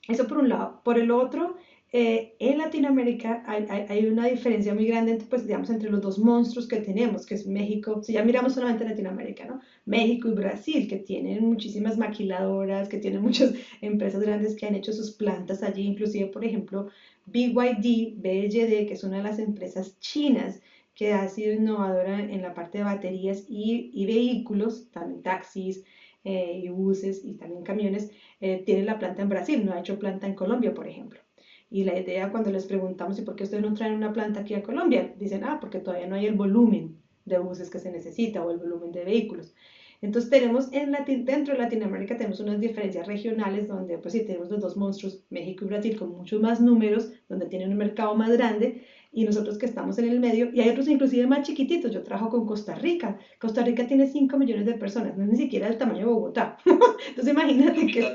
eso 0.09 0.27
por 0.27 0.39
un 0.39 0.49
lado. 0.49 0.81
Por 0.85 0.99
el 0.99 1.11
otro, 1.11 1.57
eh, 1.93 2.35
en 2.41 2.59
Latinoamérica 2.59 3.45
hay, 3.47 4.07
una 4.07 4.27
diferencia 4.27 4.75
muy 4.75 4.87
grande 4.87 5.19
pues, 5.31 5.47
digamos, 5.47 5.71
entre 5.71 5.89
los 5.89 6.03
dos 6.03 6.19
monstruos 6.19 6.67
que 6.67 6.81
tenemos, 6.81 7.25
que 7.25 7.37
es 7.37 7.47
México, 7.47 8.03
si 8.03 8.15
ya 8.15 8.25
miramos 8.25 8.55
solamente 8.55 8.85
Latinoamérica, 8.85 9.47
¿no? 9.47 9.61
México 9.85 10.29
y 10.29 10.33
Brasil, 10.33 10.89
que 10.89 10.97
tienen 10.97 11.45
muchísimas 11.47 11.97
maquiladoras, 11.97 12.89
que 12.89 12.99
tienen 12.99 13.23
muchas 13.23 13.55
empresas 13.81 14.21
grandes 14.23 14.57
que 14.57 14.67
han 14.67 14.75
hecho 14.75 14.93
sus 14.93 15.13
plantas 15.13 15.63
allí, 15.63 15.83
inclusive, 15.83 16.27
por 16.27 16.45
ejemplo, 16.45 16.89
BYD, 17.27 18.17
BYD, 18.17 18.87
que 18.87 18.95
es 18.95 19.05
una 19.05 19.19
de 19.19 19.23
las 19.23 19.39
empresas 19.39 19.99
chinas 20.01 20.61
que 20.95 21.13
ha 21.13 21.29
sido 21.29 21.53
innovadora 21.55 22.21
en 22.21 22.43
la 22.43 22.55
parte 22.55 22.79
de 22.79 22.85
baterías 22.85 23.45
y, 23.49 24.07
vehículos, 24.07 24.91
también 24.91 25.23
taxis 25.23 25.85
eh, 26.25 26.61
y 26.65 26.69
buses 26.71 27.25
y 27.25 27.35
también 27.35 27.63
camiones, 27.63 28.11
eh, 28.41 28.63
tiene 28.67 28.83
la 28.85 28.99
planta 28.99 29.23
en 29.23 29.29
Brasil, 29.29 29.65
no 29.65 29.73
ha 29.73 29.81
hecho 29.81 29.99
planta 29.99 30.27
en 30.27 30.35
Colombia, 30.35 30.75
por 30.75 30.89
ejemplo. 30.89 31.26
Y 31.71 31.85
la 31.85 31.99
idea 31.99 32.31
cuando 32.31 32.51
les 32.51 32.67
preguntamos, 32.67 33.19
¿y 33.19 33.23
por 33.23 33.37
qué 33.37 33.45
ustedes 33.45 33.63
no 33.63 33.75
traen 33.75 33.95
una 33.95 34.13
planta 34.13 34.41
aquí 34.41 34.55
a 34.55 34.63
Colombia? 34.63 35.13
Dicen, 35.17 35.45
ah, 35.45 35.59
porque 35.61 35.79
todavía 35.81 36.07
no 36.07 36.15
hay 36.17 36.27
el 36.27 36.35
volumen 36.35 37.01
de 37.25 37.39
buses 37.39 37.71
que 37.71 37.79
se 37.79 37.91
necesita 37.91 38.43
o 38.45 38.51
el 38.51 38.59
volumen 38.59 38.93
de 38.93 39.05
vehículos. 39.05 39.55
Entonces 40.01 40.31
tenemos 40.31 40.69
en 40.73 40.93
dentro 41.25 41.55
de 41.55 41.59
Latinoamérica 41.59 42.17
tenemos 42.17 42.41
unas 42.41 42.61
diferencias 42.61 43.07
regionales 43.07 43.67
donde 43.67 43.99
pues 43.99 44.13
sí 44.13 44.21
tenemos 44.25 44.51
los 44.51 44.61
dos 44.61 44.77
monstruos, 44.77 45.25
México 45.31 45.65
y 45.65 45.69
Brasil, 45.69 45.97
con 45.97 46.11
muchos 46.11 46.41
más 46.41 46.61
números, 46.61 47.11
donde 47.29 47.47
tienen 47.47 47.71
un 47.71 47.79
mercado 47.79 48.15
más 48.15 48.31
grande, 48.31 48.83
y 49.17 49.25
nosotros 49.25 49.57
que 49.57 49.65
estamos 49.65 49.97
en 49.99 50.09
el 50.11 50.21
medio, 50.21 50.51
y 50.53 50.61
hay 50.61 50.69
otros 50.69 50.89
inclusive 50.89 51.27
más 51.27 51.41
chiquititos. 51.47 51.91
Yo 51.91 52.03
trabajo 52.03 52.29
con 52.29 52.45
Costa 52.45 52.75
Rica. 52.75 53.19
Costa 53.41 53.65
Rica 53.65 53.87
tiene 53.87 54.07
5 54.07 54.37
millones 54.37 54.67
de 54.67 54.75
personas, 54.75 55.17
no 55.17 55.25
es 55.25 55.31
ni 55.31 55.37
siquiera 55.37 55.69
el 55.69 55.79
tamaño 55.79 56.01
de 56.01 56.13
Bogotá. 56.13 56.59
Entonces 57.09 57.33
imagínate 57.33 57.87
que, 57.87 58.07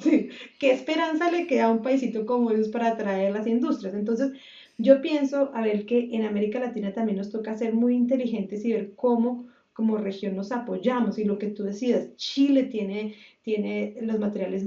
sí, 0.00 0.30
qué 0.58 0.72
esperanza 0.72 1.30
le 1.30 1.46
queda 1.46 1.66
a 1.66 1.70
un 1.70 1.82
paisito 1.82 2.26
como 2.26 2.50
ellos 2.50 2.66
para 2.66 2.88
atraer 2.88 3.32
las 3.32 3.46
industrias. 3.46 3.94
Entonces 3.94 4.32
yo 4.76 5.00
pienso, 5.00 5.52
a 5.54 5.62
ver, 5.62 5.86
que 5.86 6.08
en 6.10 6.24
América 6.24 6.58
Latina 6.58 6.92
también 6.92 7.18
nos 7.18 7.30
toca 7.30 7.56
ser 7.56 7.72
muy 7.72 7.94
inteligentes 7.94 8.64
y 8.64 8.72
ver 8.72 8.96
cómo 8.96 9.46
como 9.72 9.98
región 9.98 10.34
nos 10.34 10.50
apoyamos. 10.50 11.16
Y 11.16 11.24
lo 11.26 11.38
que 11.38 11.46
tú 11.46 11.62
decías, 11.62 12.16
Chile 12.16 12.64
tiene, 12.64 13.14
tiene 13.42 13.98
los 14.00 14.18
materiales 14.18 14.66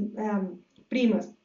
primas 0.88 1.37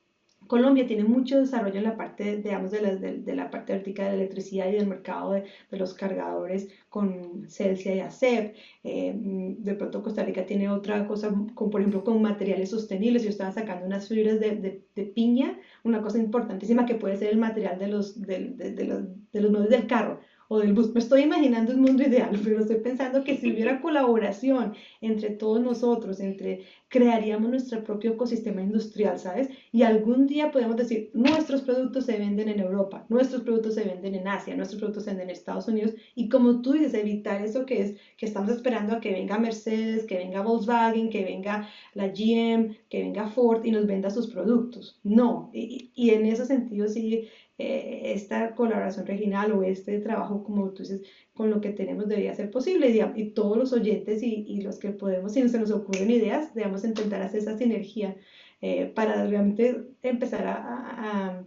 Colombia 0.47 0.87
tiene 0.87 1.05
mucho 1.05 1.39
desarrollo 1.41 1.79
en 1.79 1.85
la 1.85 1.97
parte, 1.97 2.37
digamos, 2.37 2.71
de 2.71 2.81
la, 2.81 2.95
de, 2.97 3.35
la 3.35 3.51
parte 3.51 3.73
vertical 3.73 4.11
de 4.11 4.17
electricidad 4.17 4.69
y 4.69 4.73
del 4.73 4.87
mercado 4.87 5.33
de, 5.33 5.45
de 5.71 5.77
los 5.79 5.95
cargadores 5.95 6.69
con 6.89 7.47
Celsia 7.49 7.95
y 7.95 8.01
ACEP. 8.01 8.55
Eh, 8.85 9.13
de 9.15 9.75
pronto 9.75 10.03
Costa 10.03 10.23
Rica 10.25 10.47
tiene 10.47 10.69
otra 10.69 11.07
cosa, 11.07 11.33
como 11.55 11.71
por 11.71 11.81
ejemplo 11.81 12.05
con 12.05 12.21
materiales 12.23 12.71
sostenibles. 12.71 13.23
Yo 13.23 13.31
estaba 13.31 13.53
sacando 13.53 13.87
unas 13.87 14.09
fibras 14.09 14.41
de, 14.41 14.83
de 14.95 15.05
piña, 15.05 15.59
una 15.85 16.03
cosa 16.03 16.19
importantísima 16.19 16.87
que 16.87 16.95
puede 16.95 17.17
ser 17.17 17.31
el 17.31 17.39
material 17.39 17.79
de 17.79 17.89
los, 17.89 18.21
de, 18.21 18.39
los, 18.87 19.03
de 19.33 19.41
los 19.41 19.69
del 19.69 19.87
carro 19.87 20.21
o 20.53 20.59
del 20.59 20.75
bus. 20.75 20.93
Me 20.93 21.01
estoy 21.01 21.23
imaginando 21.23 21.73
un 21.73 21.81
mundo 21.81 22.03
ideal, 22.03 22.39
pero 22.45 22.61
estoy 22.61 22.77
pensando 22.77 23.25
que 23.25 23.37
si 23.39 23.51
hubiera 23.51 23.81
colaboración 23.87 24.75
entre 25.01 25.31
todos 25.31 25.61
nosotros, 25.63 26.21
entre 26.21 26.65
crearíamos 26.89 27.49
nuestro 27.49 27.83
propio 27.83 28.13
ecosistema 28.13 28.61
industrial, 28.61 29.19
¿sabes? 29.19 29.49
Y 29.73 29.83
algún 29.83 30.27
día 30.27 30.51
podemos 30.51 30.77
decir, 30.77 31.11
nuestros 31.15 31.63
productos 31.63 32.05
se 32.05 32.19
venden 32.19 32.51
en 32.51 32.61
Europa, 32.61 33.07
nuestros 33.09 33.43
productos 33.43 33.75
se 33.75 33.85
venden 33.85 34.15
en 34.15 34.29
Asia, 34.29 34.55
nuestros 34.55 34.79
productos 34.79 35.05
se 35.05 35.11
venden 35.11 35.31
en 35.31 35.35
Estados 35.35 35.69
Unidos, 35.69 35.95
y 36.15 36.29
como 36.29 36.61
tú 36.61 36.73
dices, 36.73 36.93
evitar 36.93 37.43
eso 37.43 37.65
que 37.65 37.81
es 37.81 37.95
que 38.19 38.27
estamos 38.27 38.51
esperando 38.51 38.95
a 38.95 39.01
que 39.01 39.13
venga 39.13 39.39
Mercedes, 39.39 40.05
que 40.05 40.19
venga 40.19 40.43
Volkswagen, 40.43 41.09
que 41.09 41.25
venga 41.25 41.67
la 41.95 42.09
GM, 42.09 42.77
que 42.91 43.01
venga 43.03 43.29
Ford 43.29 43.65
y 43.65 43.71
nos 43.71 43.87
venda 43.87 44.11
sus 44.11 44.27
productos. 44.27 45.01
No, 45.03 45.51
y, 45.55 45.93
y 45.95 46.11
en 46.11 46.27
ese 46.27 46.45
sentido 46.45 46.89
sí 46.89 47.29
eh, 47.59 48.13
esta 48.15 48.55
colaboración 48.55 49.07
regional 49.07 49.53
o 49.53 49.63
este 49.63 49.99
trabajo, 50.01 50.43
como 50.43 50.71
tú 50.71 50.83
dices, 50.83 51.03
con 51.35 51.51
lo 51.51 51.61
que 51.61 51.71
tenemos 51.71 52.09
debería 52.09 52.35
ser 52.35 52.51
posible. 52.51 52.89
Y, 53.15 53.31
todos 53.31 53.59
los 53.59 53.73
oyentes 53.73 54.23
y, 54.23 54.63
los 54.63 54.79
que 54.79 54.91
podemos, 54.91 55.33
si 55.33 55.47
se 55.49 55.59
nos 55.59 55.71
ocurren 55.71 56.11
ideas, 56.11 56.55
debemos 56.55 56.85
intentar 56.85 57.21
hacer 57.23 57.41
esa 57.41 57.59
sinergia 57.59 58.17
eh, 58.63 58.87
para 58.87 59.27
realmente 59.27 59.91
empezar 60.03 60.47
a, 60.47 61.45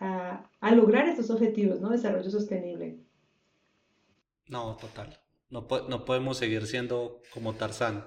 a, 0.00 0.50
a, 0.60 0.74
lograr 0.74 1.08
estos 1.08 1.30
objetivos, 1.30 1.80
¿no? 1.80 1.90
Desarrollo 1.90 2.30
sostenible. 2.30 2.98
No, 4.48 4.76
total. 4.76 5.18
No, 5.48 5.66
no 5.88 6.04
podemos 6.04 6.36
seguir 6.36 6.66
siendo 6.66 7.22
como 7.32 7.54
Tarzán, 7.54 8.04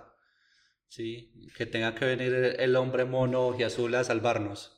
¿sí? 0.87 1.33
Que 1.57 1.65
tenga 1.65 1.95
que 1.95 2.05
venir 2.05 2.33
el 2.59 2.75
hombre 2.75 3.05
mono 3.05 3.55
y 3.57 3.63
azul 3.63 3.95
a 3.95 4.03
salvarnos. 4.03 4.76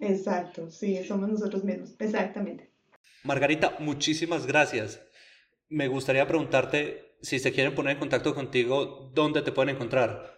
Exacto, 0.00 0.70
sí, 0.70 1.02
somos 1.04 1.28
nosotros 1.28 1.64
mismos, 1.64 1.94
exactamente. 1.98 2.70
Margarita, 3.22 3.76
muchísimas 3.78 4.46
gracias. 4.46 5.00
Me 5.68 5.88
gustaría 5.88 6.26
preguntarte 6.26 7.16
si 7.22 7.38
se 7.38 7.52
quieren 7.52 7.74
poner 7.74 7.94
en 7.94 8.00
contacto 8.00 8.34
contigo, 8.34 9.10
¿dónde 9.14 9.40
te 9.42 9.50
pueden 9.50 9.74
encontrar? 9.74 10.34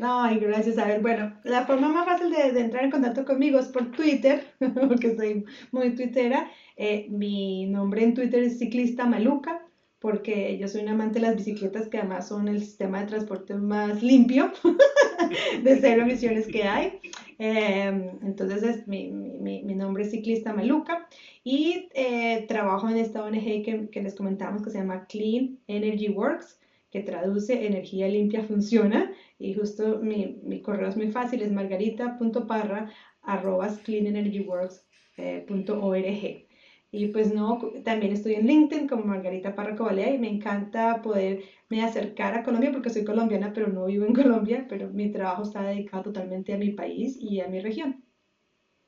Ay, 0.00 0.38
gracias. 0.38 0.78
A 0.78 0.86
ver, 0.86 1.00
bueno, 1.00 1.38
la 1.44 1.66
forma 1.66 1.88
más 1.88 2.04
fácil 2.04 2.30
de, 2.30 2.60
entrar 2.60 2.84
en 2.84 2.90
contacto 2.90 3.24
conmigo 3.24 3.58
es 3.58 3.68
por 3.68 3.90
Twitter, 3.92 4.44
porque 4.88 5.16
soy 5.16 5.44
muy 5.72 5.94
twittera. 5.94 6.50
Eh, 6.76 7.06
mi 7.10 7.66
nombre 7.66 8.02
en 8.02 8.14
Twitter 8.14 8.42
es 8.42 8.58
Ciclista 8.58 9.06
Maluca, 9.06 9.66
porque 9.98 10.58
yo 10.58 10.68
soy 10.68 10.82
un 10.82 10.90
amante 10.90 11.14
de 11.14 11.26
las 11.26 11.36
bicicletas, 11.36 11.88
que 11.88 11.98
además 11.98 12.28
son 12.28 12.48
el 12.48 12.60
sistema 12.60 13.00
de 13.00 13.06
transporte 13.06 13.54
más 13.54 14.02
limpio 14.02 14.52
de 15.62 15.80
cero 15.80 16.02
emisiones 16.02 16.46
que 16.46 16.64
hay. 16.64 17.00
Em, 17.38 18.18
entonces, 18.22 18.62
es, 18.62 18.88
mi, 18.88 19.08
mi, 19.08 19.74
nombre 19.74 20.04
es 20.04 20.10
Ciclista 20.10 20.54
Maluca 20.54 21.06
y 21.44 21.88
eh, 21.94 22.46
trabajo 22.48 22.88
en 22.88 22.96
esta 22.96 23.22
ONG 23.24 23.90
que, 23.90 24.00
les 24.00 24.14
comentamos 24.14 24.62
que 24.62 24.70
se 24.70 24.78
llama 24.78 25.06
Clean 25.06 25.58
Energy 25.66 26.08
Works 26.08 26.58
que 26.90 27.00
traduce 27.00 27.66
energía 27.66 28.08
limpia 28.08 28.42
funciona 28.42 29.12
y 29.38 29.52
justo 29.54 29.98
mi, 30.00 30.38
mi 30.42 30.62
correo 30.62 30.88
es 30.88 30.96
muy 30.96 31.10
fácil, 31.10 31.42
es 31.42 31.52
margarita.parra 31.52 32.90
arrobas 33.22 33.78
cleanenergyworks.org. 33.78 36.45
Y 36.90 37.08
pues 37.08 37.34
no, 37.34 37.58
también 37.84 38.12
estoy 38.12 38.34
en 38.34 38.46
LinkedIn 38.46 38.88
como 38.88 39.04
Margarita 39.04 39.54
Parra 39.54 39.76
Cobalea 39.76 40.14
y 40.14 40.18
me 40.18 40.28
encanta 40.30 41.02
poderme 41.02 41.82
acercar 41.82 42.34
a 42.34 42.42
Colombia 42.42 42.72
porque 42.72 42.90
soy 42.90 43.04
colombiana 43.04 43.52
pero 43.52 43.68
no 43.68 43.86
vivo 43.86 44.06
en 44.06 44.14
Colombia, 44.22 44.66
pero 44.68 44.88
mi 44.88 45.10
trabajo 45.12 45.42
está 45.42 45.62
dedicado 45.62 46.04
totalmente 46.04 46.54
a 46.54 46.58
mi 46.58 46.70
país 46.70 47.16
y 47.20 47.40
a 47.40 47.48
mi 47.48 47.60
región. 47.60 48.04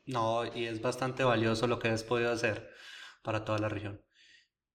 No, 0.06 0.44
y 0.46 0.64
es 0.64 0.80
bastante 0.80 1.22
valioso 1.22 1.66
lo 1.66 1.78
que 1.78 1.88
has 1.88 2.02
podido 2.02 2.32
hacer 2.32 2.70
para 3.22 3.44
toda 3.44 3.58
la 3.58 3.68
región. 3.68 4.00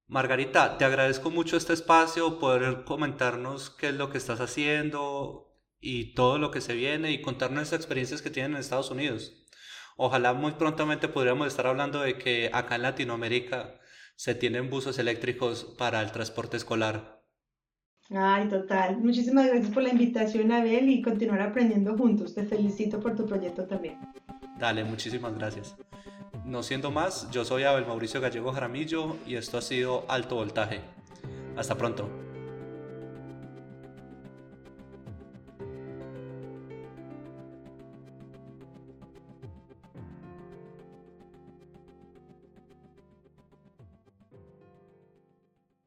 Margarita, 0.08 0.78
te 0.78 0.86
agradezco 0.86 1.32
mucho 1.32 1.58
este 1.58 1.74
espacio, 1.74 2.38
poder 2.38 2.84
comentarnos 2.84 3.72
qué 3.72 3.88
es 3.90 3.96
lo 3.96 4.12
que 4.12 4.20
estás 4.20 4.42
haciendo 4.42 5.58
y 5.80 6.14
todo 6.14 6.38
lo 6.38 6.52
que 6.52 6.62
se 6.62 6.76
viene 6.76 7.12
y 7.12 7.22
contarnos 7.22 7.72
las 7.72 7.74
experiencias 7.74 8.22
que 8.22 8.30
tienen 8.30 8.54
en 8.54 8.60
Estados 8.60 8.92
Unidos. 8.92 9.43
Ojalá 9.98 10.34
muy 10.34 10.54
prontamente 10.54 11.08
podríamos 11.08 11.48
estar 11.48 11.68
hablando 11.68 12.02
de 12.02 12.18
que 12.18 12.50
acá 12.54 12.76
en 12.76 12.84
Latinoamérica 12.84 13.80
se 14.16 14.36
tienen 14.36 14.70
buses 14.70 15.00
eléctricos 15.00 15.64
para 15.78 16.02
el 16.02 16.12
transporte 16.12 16.58
escolar. 16.58 17.22
Ay, 18.10 18.48
total. 18.48 18.98
Muchísimas 18.98 19.48
gracias 19.48 19.72
por 19.72 19.84
la 19.84 19.90
invitación, 19.90 20.52
Abel, 20.52 20.90
y 20.90 21.02
continuar 21.02 21.42
aprendiendo 21.42 21.98
juntos. 21.98 22.36
Te 22.36 22.44
felicito 22.44 23.00
por 23.00 23.16
tu 23.16 23.26
proyecto 23.26 23.66
también. 23.66 23.98
Dale, 24.60 24.84
muchísimas 24.84 25.36
gracias. 25.36 25.76
No 26.46 26.62
siendo 26.62 26.92
más, 26.92 27.30
yo 27.32 27.46
soy 27.46 27.64
Abel 27.64 27.86
Mauricio 27.86 28.20
Gallego 28.20 28.52
Jaramillo 28.52 29.16
y 29.26 29.36
esto 29.36 29.58
ha 29.58 29.62
sido 29.62 30.06
Alto 30.10 30.36
Voltaje. 30.36 30.82
Hasta 31.56 31.76
pronto. 31.76 32.33